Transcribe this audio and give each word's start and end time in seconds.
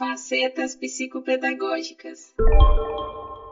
Facetas 0.00 0.74
psicopedagógicas. 0.74 2.34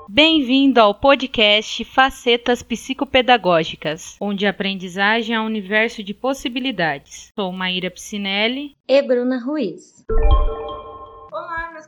Bem-vindo 0.08 0.80
ao 0.80 0.94
podcast 0.94 1.84
Facetas 1.84 2.62
Psicopedagógicas, 2.62 4.17
onde 4.18 4.47
a 4.47 4.50
aprendizagem 4.50 5.37
é 5.37 5.41
um 5.42 5.45
universo 5.45 6.03
de 6.03 6.15
possibilidades. 6.15 7.31
Sou 7.39 7.53
Maíra 7.53 7.91
Piscinelli 7.91 8.75
e 8.89 9.03
Bruna 9.03 9.39
Ruiz 9.39 10.07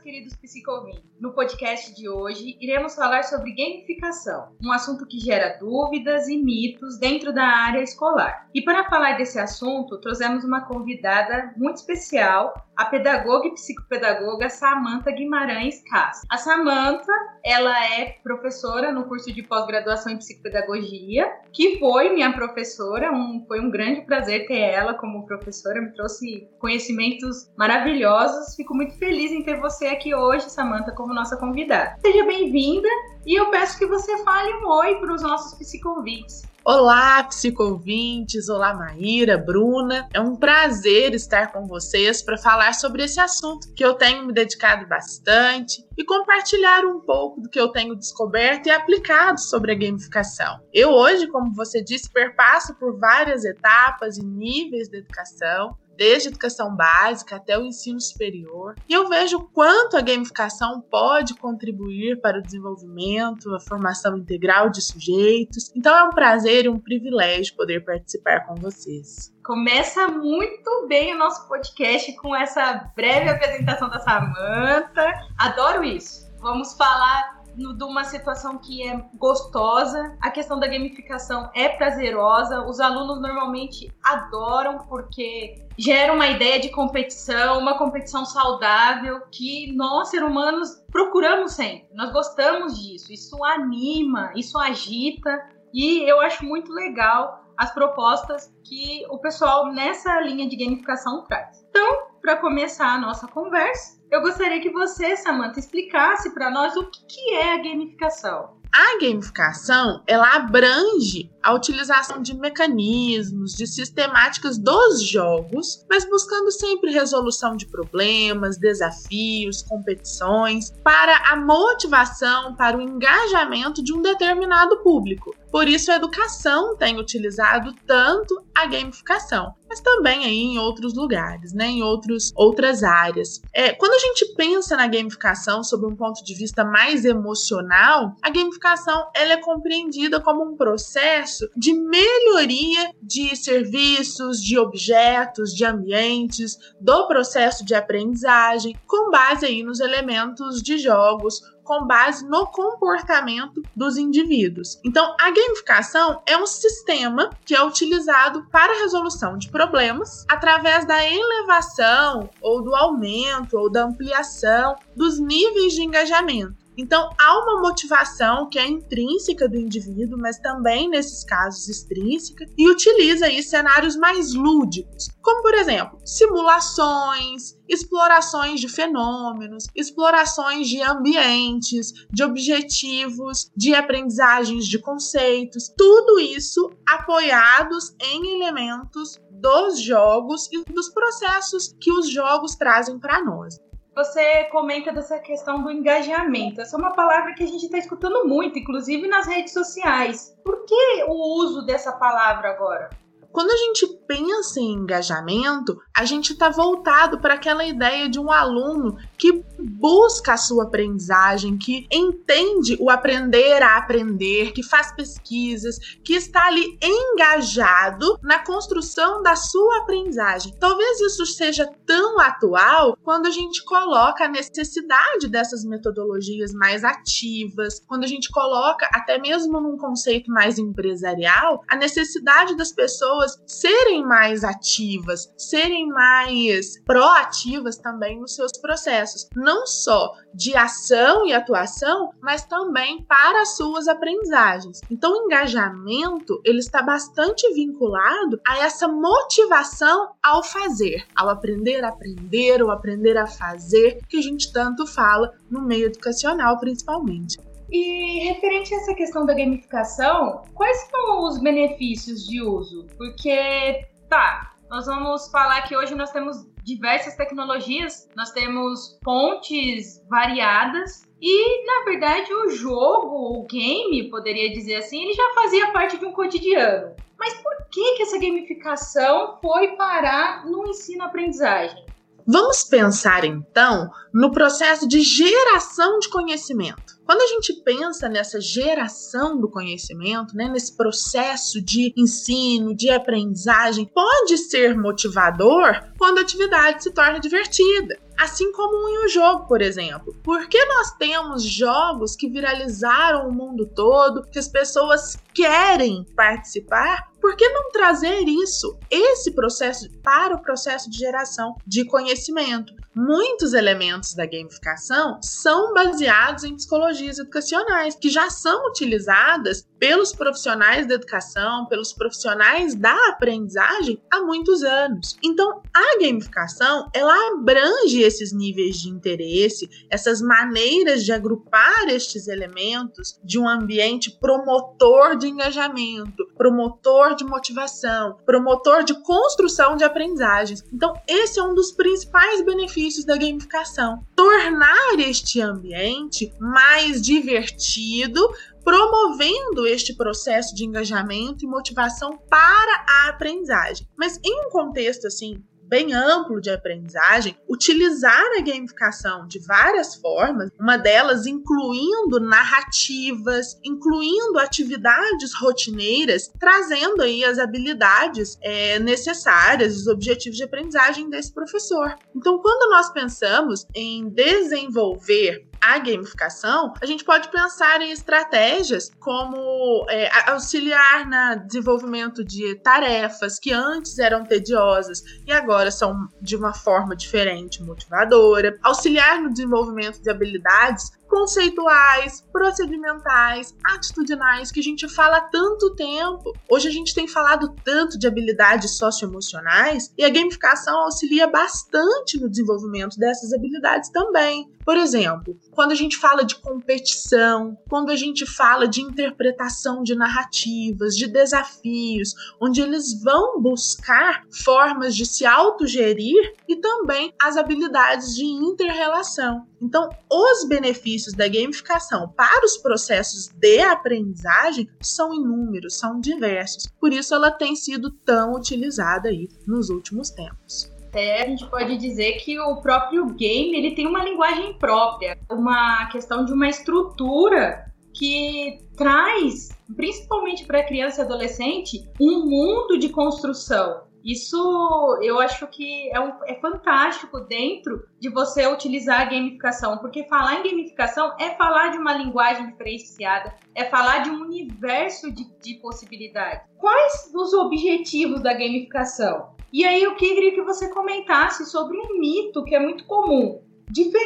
queridos 0.01 0.35
psicovinhos. 0.35 1.01
No 1.19 1.33
podcast 1.33 1.95
de 1.95 2.09
hoje, 2.09 2.57
iremos 2.59 2.95
falar 2.95 3.23
sobre 3.23 3.55
gamificação, 3.55 4.55
um 4.63 4.71
assunto 4.71 5.05
que 5.05 5.19
gera 5.19 5.57
dúvidas 5.59 6.27
e 6.27 6.37
mitos 6.37 6.99
dentro 6.99 7.33
da 7.33 7.45
área 7.45 7.81
escolar. 7.81 8.47
E 8.53 8.61
para 8.61 8.89
falar 8.89 9.17
desse 9.17 9.39
assunto, 9.39 9.99
trouxemos 9.99 10.43
uma 10.43 10.65
convidada 10.65 11.53
muito 11.55 11.77
especial, 11.77 12.53
a 12.75 12.85
pedagoga 12.85 13.47
e 13.47 13.53
psicopedagoga 13.53 14.49
Samantha 14.49 15.11
Guimarães 15.11 15.83
Castro. 15.89 16.27
A 16.29 16.37
Samantha, 16.37 17.11
ela 17.43 17.85
é 17.95 18.17
professora 18.23 18.91
no 18.91 19.05
curso 19.05 19.31
de 19.31 19.43
pós-graduação 19.43 20.11
em 20.11 20.17
psicopedagogia, 20.17 21.31
que 21.51 21.79
foi 21.79 22.09
minha 22.09 22.33
professora, 22.33 23.11
um, 23.11 23.43
foi 23.47 23.59
um 23.59 23.69
grande 23.69 24.01
prazer 24.01 24.47
ter 24.47 24.59
ela 24.59 24.93
como 24.93 25.25
professora, 25.25 25.81
me 25.81 25.93
trouxe 25.93 26.47
conhecimentos 26.59 27.51
maravilhosos. 27.57 28.55
Fico 28.55 28.75
muito 28.75 28.97
feliz 28.97 29.31
em 29.31 29.43
ter 29.43 29.59
você 29.59 29.87
aqui 29.87 30.15
hoje, 30.15 30.49
Samantha, 30.49 30.91
como 30.93 31.13
nossa 31.13 31.37
convidada. 31.37 31.95
Seja 32.01 32.25
bem-vinda 32.25 32.87
e 33.25 33.39
eu 33.39 33.49
peço 33.49 33.77
que 33.77 33.85
você 33.85 34.17
fale 34.23 34.53
um 34.55 34.67
oi 34.67 34.95
para 34.95 35.13
os 35.13 35.21
nossos 35.21 35.57
psiconvites. 35.57 36.43
Olá, 36.63 37.23
psicovintes! 37.23 38.47
Olá, 38.47 38.71
Maíra, 38.71 39.35
Bruna. 39.35 40.07
É 40.13 40.21
um 40.21 40.35
prazer 40.35 41.15
estar 41.15 41.51
com 41.51 41.65
vocês 41.65 42.21
para 42.21 42.37
falar 42.37 42.75
sobre 42.75 43.03
esse 43.03 43.19
assunto 43.19 43.73
que 43.73 43.83
eu 43.83 43.95
tenho 43.95 44.27
me 44.27 44.31
dedicado 44.31 44.87
bastante 44.87 45.83
e 45.97 46.05
compartilhar 46.05 46.85
um 46.85 46.99
pouco 46.99 47.41
do 47.41 47.49
que 47.49 47.59
eu 47.59 47.69
tenho 47.69 47.95
descoberto 47.95 48.67
e 48.67 48.69
aplicado 48.69 49.39
sobre 49.39 49.71
a 49.71 49.75
gamificação. 49.75 50.59
Eu 50.71 50.91
hoje, 50.91 51.27
como 51.29 51.51
você 51.51 51.83
disse, 51.83 52.11
perpasso 52.11 52.75
por 52.75 52.99
várias 52.99 53.43
etapas 53.43 54.17
e 54.17 54.23
níveis 54.23 54.87
de 54.87 54.97
educação 54.97 55.75
desde 55.97 56.27
a 56.27 56.31
educação 56.31 56.75
básica 56.75 57.35
até 57.35 57.57
o 57.57 57.65
ensino 57.65 57.99
superior. 57.99 58.75
E 58.87 58.93
eu 58.93 59.07
vejo 59.07 59.39
quanto 59.53 59.97
a 59.97 60.01
gamificação 60.01 60.81
pode 60.81 61.35
contribuir 61.35 62.19
para 62.21 62.39
o 62.39 62.41
desenvolvimento, 62.41 63.53
a 63.53 63.59
formação 63.59 64.17
integral 64.17 64.69
de 64.69 64.81
sujeitos. 64.81 65.71
Então 65.75 65.95
é 65.95 66.03
um 66.03 66.11
prazer 66.11 66.65
e 66.65 66.69
um 66.69 66.79
privilégio 66.79 67.55
poder 67.55 67.83
participar 67.83 68.45
com 68.47 68.55
vocês. 68.55 69.33
Começa 69.43 70.07
muito 70.07 70.87
bem 70.87 71.13
o 71.13 71.17
nosso 71.17 71.47
podcast 71.47 72.15
com 72.17 72.35
essa 72.35 72.91
breve 72.95 73.29
apresentação 73.29 73.89
da 73.89 73.99
Samantha. 73.99 75.11
Adoro 75.37 75.83
isso. 75.83 76.31
Vamos 76.39 76.73
falar 76.73 77.40
de 77.55 77.83
uma 77.83 78.03
situação 78.03 78.57
que 78.57 78.87
é 78.87 79.03
gostosa, 79.15 80.17
a 80.21 80.29
questão 80.29 80.59
da 80.59 80.67
gamificação 80.67 81.49
é 81.53 81.69
prazerosa, 81.69 82.65
os 82.65 82.79
alunos 82.79 83.21
normalmente 83.21 83.91
adoram 84.03 84.79
porque 84.79 85.55
gera 85.77 86.13
uma 86.13 86.27
ideia 86.27 86.59
de 86.59 86.69
competição, 86.69 87.59
uma 87.59 87.77
competição 87.77 88.25
saudável 88.25 89.21
que 89.31 89.73
nós, 89.75 90.09
seres 90.09 90.27
humanos, 90.27 90.83
procuramos 90.91 91.53
sempre. 91.53 91.87
Nós 91.93 92.11
gostamos 92.11 92.79
disso, 92.79 93.11
isso 93.11 93.43
anima, 93.43 94.31
isso 94.35 94.57
agita 94.57 95.29
e 95.73 96.09
eu 96.09 96.19
acho 96.21 96.45
muito 96.45 96.71
legal 96.71 97.41
as 97.57 97.71
propostas 97.73 98.51
que 98.63 99.05
o 99.09 99.17
pessoal 99.19 99.71
nessa 99.71 100.19
linha 100.21 100.47
de 100.47 100.55
gamificação 100.55 101.23
traz. 101.25 101.63
Então, 101.69 102.10
para 102.21 102.37
começar 102.37 102.93
a 102.93 102.99
nossa 102.99 103.27
conversa, 103.27 103.99
eu 104.11 104.21
gostaria 104.21 104.61
que 104.61 104.69
você, 104.69 105.15
Samantha, 105.17 105.59
explicasse 105.59 106.33
para 106.33 106.51
nós 106.51 106.75
o 106.75 106.89
que 106.91 107.33
é 107.33 107.53
a 107.53 107.57
gamificação. 107.57 108.61
A 108.73 108.97
gamificação, 109.01 110.01
ela 110.07 110.33
abrange 110.33 111.29
a 111.43 111.53
utilização 111.53 112.21
de 112.21 112.33
mecanismos, 112.33 113.53
de 113.53 113.67
sistemáticas 113.67 114.57
dos 114.57 115.03
jogos, 115.03 115.85
mas 115.89 116.05
buscando 116.05 116.49
sempre 116.51 116.89
resolução 116.89 117.57
de 117.57 117.65
problemas, 117.65 118.57
desafios, 118.57 119.61
competições, 119.63 120.71
para 120.83 121.17
a 121.31 121.35
motivação, 121.35 122.55
para 122.55 122.77
o 122.77 122.81
engajamento 122.81 123.83
de 123.83 123.91
um 123.93 124.01
determinado 124.01 124.77
público. 124.77 125.35
Por 125.51 125.67
isso, 125.67 125.91
a 125.91 125.95
educação 125.95 126.77
tem 126.77 126.97
utilizado 126.97 127.73
tanto 127.85 128.41
a 128.55 128.65
gamificação, 128.67 129.53
mas 129.71 129.79
também 129.79 130.25
aí 130.25 130.41
em 130.41 130.59
outros 130.59 130.93
lugares, 130.93 131.53
né, 131.53 131.67
em 131.67 131.81
outros, 131.81 132.33
outras 132.35 132.83
áreas. 132.83 133.41
É, 133.53 133.71
quando 133.71 133.93
a 133.93 133.99
gente 133.99 134.35
pensa 134.35 134.75
na 134.75 134.85
gamificação 134.85 135.63
sob 135.63 135.85
um 135.85 135.95
ponto 135.95 136.21
de 136.25 136.33
vista 136.33 136.65
mais 136.65 137.05
emocional, 137.05 138.13
a 138.21 138.29
gamificação 138.29 139.09
ela 139.15 139.31
é 139.31 139.37
compreendida 139.37 140.19
como 140.19 140.43
um 140.43 140.57
processo 140.57 141.49
de 141.55 141.73
melhoria 141.73 142.91
de 143.01 143.33
serviços, 143.33 144.43
de 144.43 144.59
objetos, 144.59 145.55
de 145.55 145.63
ambientes, 145.63 146.57
do 146.81 147.07
processo 147.07 147.63
de 147.63 147.73
aprendizagem, 147.73 148.77
com 148.85 149.09
base 149.09 149.45
aí 149.45 149.63
nos 149.63 149.79
elementos 149.79 150.61
de 150.61 150.77
jogos 150.79 151.41
com 151.71 151.87
base 151.87 152.27
no 152.27 152.47
comportamento 152.47 153.63
dos 153.73 153.95
indivíduos. 153.95 154.77
Então, 154.83 155.15
a 155.17 155.31
gamificação 155.31 156.21
é 156.27 156.35
um 156.35 156.45
sistema 156.45 157.29
que 157.45 157.55
é 157.55 157.63
utilizado 157.63 158.45
para 158.51 158.73
a 158.73 158.79
resolução 158.79 159.37
de 159.37 159.49
problemas 159.49 160.25
através 160.29 160.83
da 160.83 161.01
elevação 161.01 162.29
ou 162.41 162.61
do 162.61 162.75
aumento 162.75 163.57
ou 163.57 163.71
da 163.71 163.85
ampliação 163.85 164.75
dos 164.97 165.17
níveis 165.17 165.71
de 165.71 165.81
engajamento. 165.81 166.60
Então, 166.81 167.11
há 167.15 167.37
uma 167.37 167.61
motivação 167.61 168.49
que 168.49 168.57
é 168.57 168.67
intrínseca 168.67 169.47
do 169.47 169.55
indivíduo, 169.55 170.17
mas 170.19 170.39
também, 170.39 170.89
nesses 170.89 171.23
casos, 171.23 171.69
extrínseca, 171.69 172.43
e 172.57 172.67
utiliza 172.67 173.27
aí 173.27 173.43
cenários 173.43 173.95
mais 173.95 174.33
lúdicos, 174.33 175.07
como, 175.21 175.43
por 175.43 175.53
exemplo, 175.53 175.99
simulações, 176.03 177.55
explorações 177.69 178.59
de 178.59 178.67
fenômenos, 178.67 179.65
explorações 179.75 180.67
de 180.67 180.81
ambientes, 180.81 181.93
de 182.11 182.23
objetivos, 182.23 183.51
de 183.55 183.75
aprendizagens 183.75 184.65
de 184.65 184.79
conceitos, 184.79 185.71
tudo 185.77 186.19
isso 186.19 186.71
apoiados 186.87 187.95
em 188.01 188.41
elementos 188.41 189.21
dos 189.29 189.79
jogos 189.79 190.49
e 190.51 190.63
dos 190.63 190.89
processos 190.89 191.75
que 191.79 191.91
os 191.91 192.09
jogos 192.09 192.55
trazem 192.55 192.97
para 192.97 193.23
nós. 193.23 193.59
Você 193.93 194.45
comenta 194.45 194.93
dessa 194.93 195.19
questão 195.19 195.61
do 195.61 195.69
engajamento. 195.69 196.61
Essa 196.61 196.77
é 196.77 196.79
uma 196.79 196.93
palavra 196.93 197.33
que 197.33 197.43
a 197.43 197.47
gente 197.47 197.65
está 197.65 197.77
escutando 197.77 198.25
muito, 198.25 198.57
inclusive 198.57 199.05
nas 199.05 199.27
redes 199.27 199.51
sociais. 199.51 200.33
Por 200.45 200.65
que 200.65 201.03
o 201.09 201.43
uso 201.43 201.65
dessa 201.65 201.91
palavra 201.91 202.51
agora? 202.51 202.89
Quando 203.33 203.51
a 203.51 203.57
gente 203.57 203.87
pensa 204.07 204.59
em 204.59 204.73
engajamento, 204.73 205.77
a 205.95 206.05
gente 206.05 206.33
está 206.33 206.49
voltado 206.49 207.19
para 207.19 207.33
aquela 207.33 207.65
ideia 207.65 208.09
de 208.09 208.19
um 208.19 208.31
aluno 208.31 208.97
que 209.21 209.45
busca 209.59 210.33
a 210.33 210.37
sua 210.37 210.63
aprendizagem, 210.63 211.55
que 211.55 211.85
entende 211.91 212.75
o 212.79 212.89
aprender 212.89 213.61
a 213.61 213.77
aprender, 213.77 214.51
que 214.51 214.63
faz 214.63 214.91
pesquisas, 214.95 215.77
que 216.03 216.15
está 216.15 216.47
ali 216.47 216.75
engajado 216.81 218.17
na 218.23 218.39
construção 218.39 219.21
da 219.21 219.35
sua 219.35 219.83
aprendizagem. 219.83 220.55
Talvez 220.59 220.99
isso 221.01 221.23
seja 221.27 221.69
tão 221.85 222.19
atual 222.19 222.97
quando 223.03 223.27
a 223.27 223.29
gente 223.29 223.63
coloca 223.63 224.25
a 224.25 224.27
necessidade 224.27 225.27
dessas 225.27 225.63
metodologias 225.63 226.51
mais 226.51 226.83
ativas, 226.83 227.79
quando 227.87 228.05
a 228.05 228.07
gente 228.07 228.31
coloca, 228.31 228.89
até 228.91 229.19
mesmo 229.19 229.61
num 229.61 229.77
conceito 229.77 230.31
mais 230.31 230.57
empresarial, 230.57 231.61
a 231.67 231.75
necessidade 231.75 232.57
das 232.57 232.71
pessoas 232.71 233.39
serem 233.45 234.03
mais 234.03 234.43
ativas, 234.43 235.31
serem 235.37 235.89
mais 235.89 236.81
proativas 236.83 237.77
também 237.77 238.19
nos 238.19 238.33
seus 238.33 238.53
processos, 238.53 239.10
não 239.35 239.65
só 239.65 240.13
de 240.33 240.55
ação 240.55 241.25
e 241.25 241.33
atuação, 241.33 242.11
mas 242.21 242.45
também 242.45 243.03
para 243.03 243.41
as 243.41 243.57
suas 243.57 243.87
aprendizagens. 243.87 244.81
Então, 244.89 245.11
o 245.13 245.25
engajamento 245.25 246.41
ele 246.45 246.59
está 246.59 246.81
bastante 246.81 247.51
vinculado 247.53 248.39
a 248.47 248.59
essa 248.59 248.87
motivação 248.87 250.11
ao 250.23 250.43
fazer, 250.43 251.05
ao 251.15 251.29
aprender 251.29 251.83
a 251.83 251.89
aprender, 251.89 252.63
ou 252.63 252.71
aprender 252.71 253.17
a 253.17 253.27
fazer, 253.27 253.99
que 254.07 254.17
a 254.17 254.21
gente 254.21 254.51
tanto 254.51 254.87
fala 254.87 255.33
no 255.49 255.61
meio 255.61 255.87
educacional, 255.87 256.57
principalmente. 256.59 257.37
E 257.71 258.27
referente 258.27 258.73
a 258.73 258.77
essa 258.77 258.93
questão 258.93 259.25
da 259.25 259.33
gamificação, 259.33 260.43
quais 260.53 260.89
são 260.89 261.23
os 261.23 261.39
benefícios 261.39 262.27
de 262.27 262.41
uso? 262.41 262.85
Porque, 262.97 263.87
tá, 264.09 264.51
nós 264.69 264.85
vamos 264.85 265.29
falar 265.29 265.61
que 265.63 265.75
hoje 265.75 265.95
nós 265.95 266.11
temos 266.11 266.45
diversas 266.63 267.15
tecnologias, 267.15 268.09
nós 268.15 268.31
temos 268.31 268.99
fontes 269.03 270.03
variadas 270.09 271.09
e, 271.21 271.65
na 271.65 271.85
verdade, 271.85 272.33
o 272.33 272.49
jogo, 272.49 273.39
o 273.39 273.45
game, 273.45 274.09
poderia 274.09 274.51
dizer 274.51 274.75
assim, 274.75 275.03
ele 275.03 275.13
já 275.13 275.33
fazia 275.35 275.71
parte 275.71 275.97
de 275.97 276.05
um 276.05 276.11
cotidiano. 276.11 276.95
Mas 277.17 277.33
por 277.35 277.55
que, 277.69 277.95
que 277.95 278.03
essa 278.03 278.17
gamificação 278.17 279.37
foi 279.41 279.75
parar 279.75 280.45
no 280.45 280.67
ensino-aprendizagem? 280.67 281.85
Vamos 282.27 282.63
pensar 282.63 283.25
então 283.25 283.89
no 284.13 284.31
processo 284.31 284.87
de 284.87 285.01
geração 285.01 285.99
de 285.99 286.09
conhecimento. 286.09 286.99
Quando 287.05 287.21
a 287.21 287.27
gente 287.27 287.53
pensa 287.63 288.07
nessa 288.07 288.39
geração 288.39 289.39
do 289.39 289.49
conhecimento, 289.49 290.35
né, 290.35 290.47
nesse 290.47 290.77
processo 290.77 291.61
de 291.61 291.93
ensino, 291.97 292.75
de 292.75 292.89
aprendizagem, 292.89 293.85
pode 293.85 294.37
ser 294.37 294.77
motivador 294.77 295.91
quando 295.97 296.19
a 296.19 296.21
atividade 296.21 296.83
se 296.83 296.93
torna 296.93 297.19
divertida. 297.19 297.99
Assim 298.17 298.51
como 298.51 298.87
em 298.87 299.05
um 299.05 299.09
jogo, 299.09 299.47
por 299.47 299.61
exemplo. 299.61 300.15
Por 300.23 300.47
que 300.47 300.63
nós 300.65 300.91
temos 300.91 301.43
jogos 301.43 302.15
que 302.15 302.29
viralizaram 302.29 303.27
o 303.27 303.33
mundo 303.33 303.65
todo, 303.65 304.23
que 304.29 304.39
as 304.39 304.47
pessoas 304.47 305.17
querem 305.33 306.05
participar? 306.15 307.10
Por 307.21 307.35
que 307.35 307.47
não 307.49 307.69
trazer 307.69 308.27
isso, 308.27 308.77
esse 308.89 309.31
processo, 309.31 309.87
para 310.01 310.35
o 310.35 310.41
processo 310.41 310.89
de 310.89 310.97
geração 310.97 311.55
de 311.67 311.85
conhecimento? 311.85 312.73
Muitos 312.93 313.53
elementos 313.53 314.13
da 314.13 314.25
gamificação 314.25 315.17
são 315.21 315.73
baseados 315.73 316.43
em 316.43 316.55
psicologias 316.55 317.19
educacionais, 317.19 317.95
que 317.95 318.09
já 318.09 318.29
são 318.29 318.67
utilizadas 318.67 319.65
pelos 319.79 320.13
profissionais 320.13 320.85
da 320.85 320.95
educação, 320.95 321.65
pelos 321.67 321.93
profissionais 321.93 322.75
da 322.75 322.93
aprendizagem 323.07 324.01
há 324.11 324.21
muitos 324.21 324.61
anos. 324.61 325.15
Então, 325.23 325.61
a 325.73 325.99
gamificação, 325.99 326.89
ela 326.93 327.15
abrange 327.33 328.01
esses 328.01 328.33
níveis 328.33 328.75
de 328.75 328.89
interesse, 328.89 329.69
essas 329.89 330.21
maneiras 330.21 331.05
de 331.05 331.13
agrupar 331.13 331.87
estes 331.87 332.27
elementos 332.27 333.17
de 333.23 333.39
um 333.39 333.47
ambiente 333.47 334.11
promotor 334.19 335.17
de 335.17 335.27
engajamento, 335.27 336.27
promotor 336.37 337.10
de 337.15 337.23
motivação, 337.23 338.17
promotor 338.25 338.83
de 338.83 338.93
construção 339.01 339.75
de 339.75 339.83
aprendizagens. 339.83 340.63
Então, 340.71 340.93
esse 341.07 341.39
é 341.39 341.43
um 341.43 341.53
dos 341.53 341.71
principais 341.71 342.43
benefícios 342.43 343.05
da 343.05 343.17
gamificação. 343.17 344.05
Tornar 344.15 344.99
este 344.99 345.41
ambiente 345.41 346.33
mais 346.39 347.01
divertido, 347.01 348.21
promovendo 348.63 349.65
este 349.65 349.95
processo 349.95 350.55
de 350.55 350.65
engajamento 350.65 351.43
e 351.43 351.47
motivação 351.47 352.17
para 352.29 352.85
a 352.87 353.09
aprendizagem. 353.09 353.87
Mas 353.97 354.19
em 354.23 354.47
um 354.47 354.49
contexto 354.49 355.07
assim 355.07 355.43
bem 355.71 355.93
amplo 355.93 356.41
de 356.41 356.49
aprendizagem, 356.49 357.37
utilizar 357.47 358.25
a 358.37 358.41
gamificação 358.41 359.25
de 359.25 359.39
várias 359.39 359.95
formas, 359.95 360.51
uma 360.59 360.75
delas 360.75 361.25
incluindo 361.25 362.19
narrativas, 362.19 363.57
incluindo 363.63 364.37
atividades 364.37 365.33
rotineiras, 365.33 366.29
trazendo 366.37 367.01
aí 367.01 367.23
as 367.23 367.39
habilidades 367.39 368.37
é, 368.41 368.79
necessárias, 368.79 369.77
os 369.77 369.87
objetivos 369.87 370.37
de 370.37 370.43
aprendizagem 370.43 371.09
desse 371.09 371.33
professor. 371.33 371.95
Então, 372.13 372.37
quando 372.39 372.69
nós 372.69 372.91
pensamos 372.91 373.65
em 373.73 374.09
desenvolver 374.09 375.50
a 375.61 375.77
gamificação, 375.77 376.73
a 376.81 376.85
gente 376.85 377.03
pode 377.03 377.29
pensar 377.29 377.81
em 377.81 377.91
estratégias 377.91 378.91
como 378.99 379.85
é, 379.89 380.09
auxiliar 380.31 381.05
no 381.05 381.45
desenvolvimento 381.45 382.23
de 382.23 382.55
tarefas 382.55 383.37
que 383.39 383.53
antes 383.53 383.99
eram 383.99 384.23
tediosas 384.23 385.03
e 385.25 385.31
agora 385.31 385.69
são 385.69 386.07
de 386.19 386.35
uma 386.35 386.53
forma 386.53 386.95
diferente, 386.95 387.61
motivadora, 387.61 388.57
auxiliar 388.63 389.21
no 389.21 389.29
desenvolvimento 389.31 390.01
de 390.01 390.09
habilidades 390.09 390.91
conceituais, 391.11 392.25
procedimentais, 392.31 393.53
atitudinais, 393.65 394.49
que 394.49 394.61
a 394.61 394.63
gente 394.63 394.87
fala 394.87 395.17
há 395.17 395.21
tanto 395.21 395.75
tempo. 395.75 396.33
Hoje 396.49 396.69
a 396.69 396.71
gente 396.71 396.95
tem 396.95 397.05
falado 397.05 397.53
tanto 397.65 397.99
de 397.99 398.07
habilidades 398.07 398.77
socioemocionais 398.77 399.93
e 399.97 400.05
a 400.05 400.09
gamificação 400.09 400.73
auxilia 400.79 401.27
bastante 401.27 402.17
no 402.17 402.29
desenvolvimento 402.29 402.97
dessas 402.97 403.33
habilidades 403.33 403.89
também. 403.89 404.49
Por 404.63 404.77
exemplo, 404.77 405.37
quando 405.51 405.71
a 405.71 405.75
gente 405.75 405.97
fala 405.97 406.23
de 406.23 406.35
competição, 406.35 407.57
quando 407.67 407.89
a 407.89 407.95
gente 407.95 408.25
fala 408.25 408.65
de 408.65 408.79
interpretação 408.79 409.83
de 409.83 409.95
narrativas, 409.95 410.95
de 410.95 411.07
desafios, 411.07 412.13
onde 412.39 412.61
eles 412.61 413.01
vão 413.03 413.41
buscar 413.41 414.23
formas 414.31 414.95
de 414.95 415.05
se 415.05 415.25
autogerir 415.25 416.35
e 416.47 416.55
também 416.55 417.13
as 417.21 417.35
habilidades 417.35 418.15
de 418.15 418.23
interrelação. 418.23 419.50
Então, 419.61 419.89
os 420.11 420.47
benefícios 420.47 421.13
da 421.13 421.27
gamificação 421.27 422.09
para 422.09 422.43
os 422.43 422.57
processos 422.57 423.27
de 423.27 423.59
aprendizagem 423.59 424.67
são 424.81 425.13
inúmeros, 425.13 425.77
são 425.77 425.99
diversos. 425.99 426.65
Por 426.79 426.91
isso 426.91 427.13
ela 427.13 427.29
tem 427.29 427.55
sido 427.55 427.91
tão 427.91 428.33
utilizada 428.33 429.09
aí 429.09 429.29
nos 429.47 429.69
últimos 429.69 430.09
tempos. 430.09 430.71
Até 430.87 431.21
a 431.21 431.27
gente 431.27 431.45
pode 431.45 431.77
dizer 431.77 432.13
que 432.17 432.37
o 432.39 432.59
próprio 432.61 433.05
game 433.13 433.55
ele 433.55 433.75
tem 433.75 433.87
uma 433.87 434.03
linguagem 434.03 434.53
própria, 434.55 435.17
uma 435.29 435.85
questão 435.85 436.25
de 436.25 436.33
uma 436.33 436.49
estrutura 436.49 437.71
que 437.93 438.65
traz, 438.75 439.49
principalmente 439.75 440.45
para 440.45 440.63
criança 440.63 441.01
e 441.01 441.05
adolescente, 441.05 441.89
um 441.99 442.25
mundo 442.25 442.77
de 442.77 442.89
construção. 442.89 443.83
Isso 444.03 444.99
eu 445.01 445.19
acho 445.19 445.47
que 445.47 445.89
é, 445.91 445.99
um, 445.99 446.13
é 446.25 446.35
fantástico 446.35 447.19
dentro 447.21 447.85
de 447.99 448.09
você 448.09 448.47
utilizar 448.47 449.01
a 449.01 449.05
gamificação, 449.05 449.77
porque 449.77 450.07
falar 450.07 450.39
em 450.39 450.49
gamificação 450.49 451.15
é 451.19 451.31
falar 451.31 451.69
de 451.69 451.77
uma 451.77 451.93
linguagem 451.93 452.47
diferenciada, 452.47 453.35
é 453.53 453.65
falar 453.65 453.99
de 453.99 454.09
um 454.09 454.21
universo 454.21 455.11
de, 455.11 455.25
de 455.39 455.55
possibilidades. 455.55 456.47
Quais 456.57 457.11
os 457.13 457.33
objetivos 457.33 458.21
da 458.21 458.33
gamificação? 458.33 459.35
E 459.53 459.65
aí 459.65 459.83
eu 459.83 459.95
queria 459.95 460.31
que 460.31 460.41
você 460.41 460.69
comentasse 460.69 461.45
sobre 461.45 461.77
um 461.77 461.99
mito 461.99 462.43
que 462.43 462.55
é 462.55 462.59
muito 462.59 462.85
comum. 462.85 463.41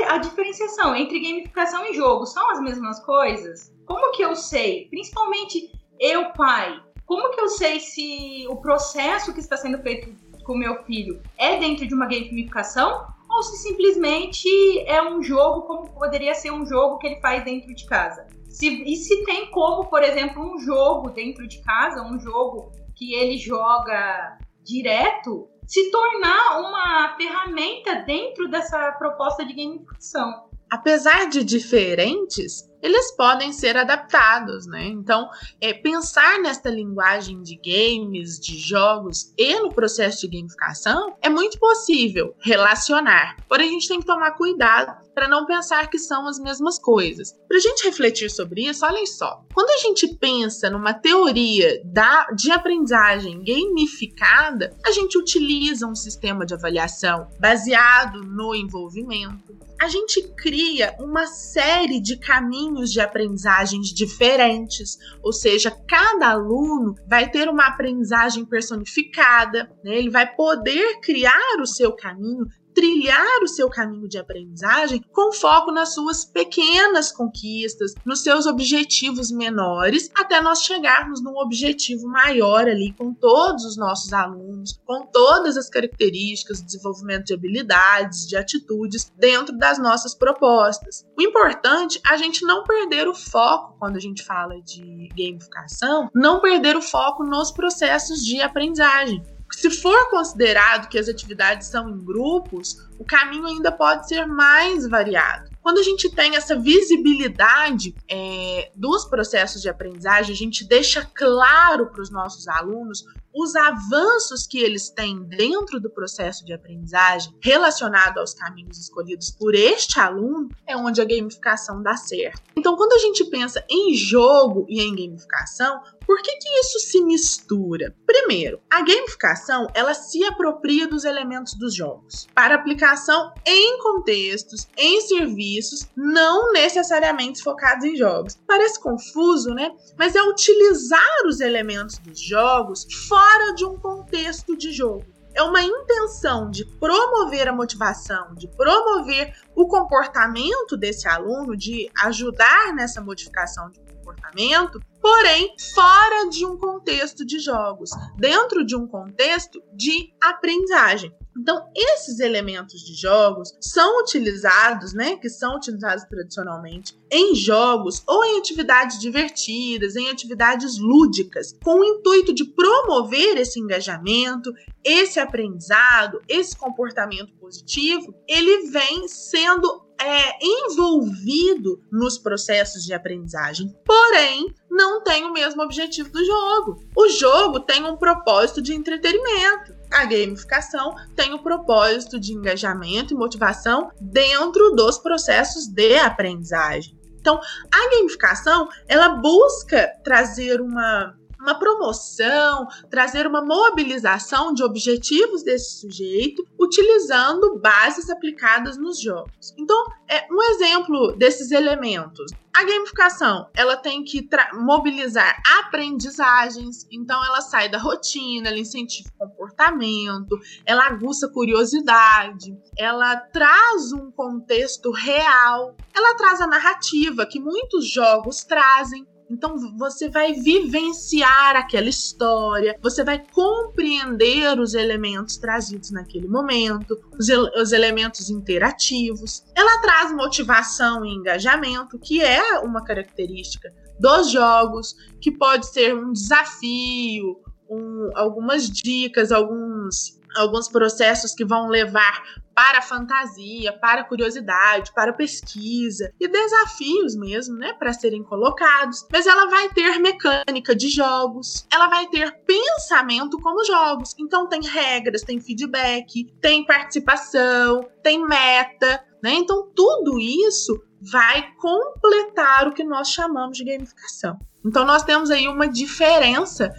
A 0.07 0.17
diferenciação 0.17 0.95
entre 0.95 1.19
gamificação 1.19 1.85
e 1.85 1.93
jogo 1.93 2.25
são 2.25 2.51
as 2.51 2.59
mesmas 2.61 2.99
coisas? 3.03 3.73
Como 3.85 4.11
que 4.11 4.23
eu 4.23 4.35
sei? 4.35 4.87
Principalmente 4.89 5.71
eu, 5.99 6.31
pai, 6.33 6.79
como 7.05 7.31
que 7.31 7.39
eu 7.39 7.49
sei 7.49 7.79
se 7.79 8.45
o 8.49 8.55
processo 8.55 9.33
que 9.33 9.39
está 9.39 9.55
sendo 9.55 9.81
feito 9.81 10.13
com 10.43 10.57
meu 10.57 10.83
filho 10.83 11.21
é 11.37 11.57
dentro 11.57 11.87
de 11.87 11.93
uma 11.93 12.05
gamificação 12.05 13.07
ou 13.29 13.43
se 13.43 13.57
simplesmente 13.57 14.47
é 14.87 15.01
um 15.01 15.21
jogo 15.21 15.63
como 15.63 15.89
poderia 15.91 16.33
ser 16.33 16.51
um 16.51 16.65
jogo 16.65 16.97
que 16.97 17.07
ele 17.07 17.19
faz 17.19 17.43
dentro 17.43 17.73
de 17.73 17.85
casa? 17.85 18.25
Se, 18.49 18.67
e 18.67 18.95
se 18.95 19.25
tem 19.25 19.51
como, 19.51 19.89
por 19.89 20.01
exemplo, 20.01 20.41
um 20.41 20.57
jogo 20.59 21.09
dentro 21.09 21.47
de 21.47 21.61
casa, 21.61 22.01
um 22.01 22.19
jogo 22.19 22.71
que 22.95 23.13
ele 23.13 23.37
joga 23.37 24.37
direto, 24.63 25.49
se 25.67 25.91
tornar 25.91 26.59
uma 26.59 27.15
ferramenta 27.17 27.95
dentro 28.05 28.47
dessa 28.47 28.93
proposta 28.93 29.45
de 29.45 29.53
gamificação. 29.53 30.45
Apesar 30.71 31.29
de 31.29 31.43
diferentes, 31.43 32.63
eles 32.85 33.11
podem 33.13 33.51
ser 33.51 33.75
adaptados, 33.75 34.67
né? 34.67 34.85
Então, 34.85 35.27
é, 35.59 35.73
pensar 35.73 36.37
nesta 36.37 36.69
linguagem 36.69 37.41
de 37.41 37.55
games, 37.55 38.39
de 38.39 38.59
jogos 38.59 39.33
e 39.35 39.59
no 39.59 39.73
processo 39.73 40.21
de 40.21 40.37
gamificação 40.37 41.15
é 41.19 41.27
muito 41.27 41.57
possível 41.57 42.35
relacionar. 42.39 43.37
Porém, 43.49 43.69
a 43.69 43.71
gente 43.71 43.87
tem 43.87 43.99
que 43.99 44.05
tomar 44.05 44.33
cuidado 44.33 45.03
para 45.15 45.27
não 45.27 45.47
pensar 45.47 45.89
que 45.89 45.97
são 45.97 46.27
as 46.27 46.37
mesmas 46.37 46.77
coisas. 46.77 47.33
Para 47.47 47.57
a 47.57 47.61
gente 47.61 47.85
refletir 47.85 48.29
sobre 48.29 48.67
isso, 48.67 48.85
olhem 48.85 49.07
só. 49.07 49.43
Quando 49.51 49.71
a 49.71 49.77
gente 49.77 50.07
pensa 50.17 50.69
numa 50.69 50.93
teoria 50.93 51.81
da, 51.85 52.27
de 52.35 52.51
aprendizagem 52.51 53.43
gamificada, 53.43 54.77
a 54.85 54.91
gente 54.91 55.17
utiliza 55.17 55.87
um 55.87 55.95
sistema 55.95 56.45
de 56.45 56.53
avaliação 56.53 57.29
baseado 57.39 58.21
no 58.23 58.53
envolvimento. 58.53 59.57
A 59.79 59.87
gente 59.87 60.21
cria 60.35 60.95
uma 60.99 61.27
série 61.27 61.99
de 61.99 62.17
caminhos 62.17 62.91
de 62.91 63.01
aprendizagens 63.01 63.87
diferentes, 63.87 64.97
ou 65.21 65.33
seja, 65.33 65.71
cada 65.87 66.29
aluno 66.29 66.95
vai 67.07 67.29
ter 67.29 67.49
uma 67.49 67.67
aprendizagem 67.67 68.45
personificada, 68.45 69.69
né? 69.83 69.97
ele 69.97 70.09
vai 70.09 70.33
poder 70.33 70.99
criar 71.01 71.59
o 71.59 71.65
seu 71.65 71.91
caminho 71.91 72.45
trilhar 72.75 73.41
o 73.41 73.47
seu 73.47 73.69
caminho 73.69 74.07
de 74.07 74.17
aprendizagem 74.17 75.01
com 75.13 75.31
foco 75.31 75.71
nas 75.71 75.95
suas 75.95 76.25
pequenas 76.25 77.11
conquistas, 77.11 77.95
nos 78.05 78.21
seus 78.21 78.45
objetivos 78.45 79.31
menores, 79.31 80.11
até 80.13 80.41
nós 80.41 80.61
chegarmos 80.61 81.23
num 81.23 81.37
objetivo 81.37 82.07
maior 82.07 82.67
ali 82.67 82.93
com 82.93 83.13
todos 83.13 83.63
os 83.63 83.77
nossos 83.77 84.11
alunos, 84.11 84.77
com 84.85 85.05
todas 85.05 85.55
as 85.55 85.69
características, 85.69 86.61
desenvolvimento 86.61 87.25
de 87.25 87.33
habilidades, 87.33 88.27
de 88.27 88.35
atitudes 88.35 89.11
dentro 89.17 89.57
das 89.57 89.79
nossas 89.79 90.13
propostas. 90.13 91.05
O 91.17 91.21
importante 91.21 92.01
é 92.05 92.13
a 92.13 92.17
gente 92.17 92.45
não 92.45 92.63
perder 92.63 93.07
o 93.07 93.15
foco 93.15 93.77
quando 93.79 93.95
a 93.95 94.01
gente 94.01 94.21
fala 94.23 94.61
de 94.61 95.07
gamificação, 95.15 96.09
não 96.13 96.41
perder 96.41 96.75
o 96.75 96.81
foco 96.81 97.23
nos 97.23 97.51
processos 97.51 98.19
de 98.19 98.41
aprendizagem. 98.41 99.23
Se 99.55 99.69
for 99.69 100.09
considerado 100.09 100.89
que 100.89 100.99
as 100.99 101.07
atividades 101.07 101.67
são 101.67 101.89
em 101.89 101.97
grupos, 101.97 102.77
o 102.99 103.05
caminho 103.05 103.45
ainda 103.45 103.71
pode 103.71 104.07
ser 104.07 104.25
mais 104.25 104.85
variado. 104.87 105.49
Quando 105.61 105.79
a 105.79 105.83
gente 105.83 106.09
tem 106.09 106.35
essa 106.35 106.59
visibilidade 106.59 107.95
é, 108.09 108.69
dos 108.75 109.05
processos 109.05 109.61
de 109.61 109.69
aprendizagem, 109.69 110.33
a 110.33 110.37
gente 110.37 110.67
deixa 110.67 111.09
claro 111.15 111.87
para 111.87 112.01
os 112.01 112.11
nossos 112.11 112.49
alunos 112.49 113.05
os 113.35 113.53
avanços 113.53 114.47
que 114.47 114.59
eles 114.59 114.89
têm 114.89 115.21
dentro 115.25 115.79
do 115.81 115.89
processo 115.89 116.45
de 116.45 116.53
aprendizagem 116.53 117.35
relacionado 117.41 118.19
aos 118.19 118.33
caminhos 118.33 118.79
escolhidos 118.79 119.29
por 119.29 119.53
este 119.53 119.99
aluno, 119.99 120.47
é 120.65 120.77
onde 120.77 121.01
a 121.01 121.05
gamificação 121.05 121.83
dá 121.83 121.97
certo. 121.97 122.41
Então, 122.55 122.77
quando 122.77 122.93
a 122.93 122.99
gente 122.99 123.25
pensa 123.25 123.63
em 123.69 123.93
jogo 123.93 124.65
e 124.69 124.81
em 124.81 124.95
gamificação, 124.95 125.81
por 126.05 126.21
que, 126.21 126.31
que 126.37 126.49
isso 126.59 126.79
se 126.79 127.03
mistura? 127.03 127.93
Primeiro, 128.05 128.61
a 128.71 128.81
gamificação 128.81 129.67
ela 129.73 129.93
se 129.93 130.23
apropria 130.23 130.87
dos 130.87 131.03
elementos 131.03 131.55
dos 131.55 131.75
jogos 131.75 132.27
para 132.33 132.55
aplicação 132.55 133.33
em 133.45 133.79
contextos, 133.79 134.67
em 134.77 135.01
serviços, 135.01 135.89
não 135.95 136.53
necessariamente 136.53 137.43
focados 137.43 137.83
em 137.83 137.95
jogos. 137.95 138.37
Parece 138.47 138.79
confuso, 138.79 139.49
né? 139.49 139.71
Mas 139.97 140.15
é 140.15 140.21
utilizar 140.21 141.25
os 141.27 141.41
elementos 141.41 141.97
dos 141.97 142.19
jogos 142.19 142.85
fora 143.09 143.24
de 143.55 143.65
um 143.65 143.77
contexto 143.77 144.57
de 144.57 144.71
jogo 144.71 145.05
é 145.35 145.43
uma 145.43 145.61
intenção 145.61 146.49
de 146.49 146.65
promover 146.79 147.47
a 147.47 147.53
motivação, 147.53 148.33
de 148.35 148.47
promover 148.47 149.35
o 149.53 149.67
comportamento 149.67 150.77
desse 150.77 151.07
aluno, 151.07 151.57
de 151.57 151.91
ajudar 152.03 152.73
nessa 152.73 153.01
modificação 153.01 153.69
de 153.69 153.81
comportamento, 153.81 154.79
porém 155.01 155.53
fora 155.73 156.29
de 156.29 156.45
um 156.45 156.57
contexto 156.57 157.25
de 157.25 157.39
jogos, 157.39 157.89
dentro 158.17 158.65
de 158.65 158.77
um 158.77 158.87
contexto 158.87 159.61
de 159.73 160.13
aprendizagem. 160.23 161.13
Então, 161.37 161.69
esses 161.75 162.19
elementos 162.19 162.81
de 162.81 162.93
jogos 162.93 163.53
são 163.59 164.01
utilizados, 164.01 164.93
né, 164.93 165.17
que 165.17 165.29
são 165.29 165.57
utilizados 165.57 166.05
tradicionalmente 166.05 166.97
em 167.11 167.35
jogos 167.35 168.01
ou 168.07 168.23
em 168.23 168.39
atividades 168.39 168.99
divertidas, 168.99 169.95
em 169.95 170.09
atividades 170.09 170.77
lúdicas, 170.79 171.53
com 171.63 171.79
o 171.79 171.83
intuito 171.83 172.33
de 172.33 172.45
promover 172.45 173.37
esse 173.37 173.59
engajamento, 173.59 174.53
esse 174.83 175.19
aprendizado, 175.19 176.21
esse 176.27 176.55
comportamento 176.55 177.33
positivo, 177.33 178.13
ele 178.27 178.69
vem 178.69 179.07
sendo 179.07 179.84
é, 180.01 180.45
envolvido 180.45 181.81
nos 181.91 182.17
processos 182.17 182.83
de 182.83 182.93
aprendizagem, 182.93 183.73
porém 183.85 184.53
não 184.69 185.03
tem 185.03 185.23
o 185.25 185.33
mesmo 185.33 185.61
objetivo 185.61 186.09
do 186.09 186.23
jogo. 186.23 186.83
O 186.95 187.09
jogo 187.09 187.59
tem 187.61 187.83
um 187.83 187.95
propósito 187.95 188.61
de 188.61 188.73
entretenimento. 188.73 189.73
A 189.91 190.05
gamificação 190.05 190.93
tem 191.15 191.33
o 191.33 191.41
propósito 191.41 192.19
de 192.19 192.33
engajamento 192.33 193.13
e 193.13 193.17
motivação 193.17 193.89
dentro 193.99 194.71
dos 194.71 194.97
processos 194.97 195.67
de 195.67 195.97
aprendizagem. 195.97 196.97
Então, 197.19 197.39
a 197.73 197.89
gamificação, 197.89 198.69
ela 198.87 199.09
busca 199.09 199.91
trazer 200.03 200.61
uma 200.61 201.15
uma 201.39 201.57
promoção, 201.57 202.67
trazer 202.89 203.27
uma 203.27 203.43
mobilização 203.43 204.53
de 204.53 204.63
objetivos 204.63 205.43
desse 205.43 205.79
sujeito, 205.81 206.45
utilizando 206.59 207.59
bases 207.59 208.09
aplicadas 208.09 208.77
nos 208.77 208.99
jogos. 208.99 209.53
Então, 209.57 209.77
é 210.09 210.25
um 210.31 210.41
exemplo 210.41 211.13
desses 211.17 211.51
elementos. 211.51 212.31
A 212.55 212.63
gamificação, 212.63 213.49
ela 213.53 213.75
tem 213.75 214.01
que 214.01 214.25
mobilizar 214.53 215.41
aprendizagens, 215.59 216.87
então 216.89 217.23
ela 217.25 217.41
sai 217.41 217.67
da 217.67 217.77
rotina, 217.77 218.47
ela 218.47 218.57
incentiva 218.57 219.09
o 219.19 219.27
comportamento, 219.27 220.39
ela 220.65 220.87
aguça 220.87 221.27
curiosidade, 221.27 222.57
ela 222.77 223.17
traz 223.17 223.91
um 223.91 224.09
contexto 224.09 224.89
real, 224.91 225.75
ela 225.93 226.15
traz 226.15 226.39
a 226.39 226.47
narrativa 226.47 227.25
que 227.25 227.41
muitos 227.41 227.91
jogos 227.91 228.45
trazem, 228.45 229.05
então 229.29 229.55
você 229.77 230.09
vai 230.09 230.33
vivenciar 230.33 231.55
aquela 231.55 231.89
história, 231.89 232.77
você 232.81 233.03
vai 233.03 233.23
compreender 233.31 234.59
os 234.59 234.73
elementos 234.73 235.37
trazidos 235.37 235.91
naquele 235.91 236.27
momento, 236.27 236.97
os, 237.17 237.27
os, 237.29 237.71
elementos 237.71 238.29
interativos. 238.29 239.43
Ela 239.55 239.81
traz 239.81 240.13
motivação 240.13 241.05
e 241.05 241.13
engajamento, 241.13 241.97
que 241.99 242.21
é 242.21 242.59
uma 242.59 242.83
característica 242.83 243.73
dos 243.99 244.31
jogos, 244.31 244.95
que 245.19 245.31
pode 245.31 245.67
ser 245.67 245.95
um 245.95 246.11
desafio, 246.11 247.39
um, 247.69 248.11
algumas 248.15 248.69
dicas, 248.69 249.31
alguns 249.31 250.19
alguns 250.35 250.67
processos 250.67 251.33
que 251.33 251.45
vão 251.45 251.67
levar 251.67 252.23
para 252.55 252.79
a 252.79 252.81
fantasia, 252.81 253.73
para 253.73 254.01
a 254.01 254.03
curiosidade, 254.03 254.93
para 254.93 255.11
a 255.11 255.13
pesquisa 255.13 256.11
e 256.19 256.27
desafios 256.27 257.15
mesmo, 257.15 257.57
né, 257.57 257.73
para 257.73 257.91
serem 257.91 258.23
colocados. 258.23 259.05
Mas 259.11 259.27
ela 259.27 259.49
vai 259.49 259.67
ter 259.69 259.99
mecânica 259.99 260.73
de 260.73 260.87
jogos, 260.89 261.67
ela 261.71 261.87
vai 261.87 262.07
ter 262.07 262.31
pensamento 262.45 263.37
como 263.39 263.65
jogos. 263.65 264.15
Então 264.17 264.47
tem 264.47 264.61
regras, 264.61 265.21
tem 265.21 265.39
feedback, 265.39 266.25
tem 266.39 266.65
participação, 266.65 267.81
tem 268.01 268.25
meta, 268.25 269.03
né? 269.21 269.33
Então 269.33 269.69
tudo 269.75 270.17
isso 270.17 270.81
vai 271.01 271.51
completar 271.57 272.67
o 272.67 272.73
que 272.73 272.83
nós 272.83 273.09
chamamos 273.09 273.57
de 273.57 273.65
gamificação. 273.65 274.39
Então 274.65 274.85
nós 274.85 275.03
temos 275.03 275.29
aí 275.29 275.47
uma 275.47 275.67
diferença 275.67 276.73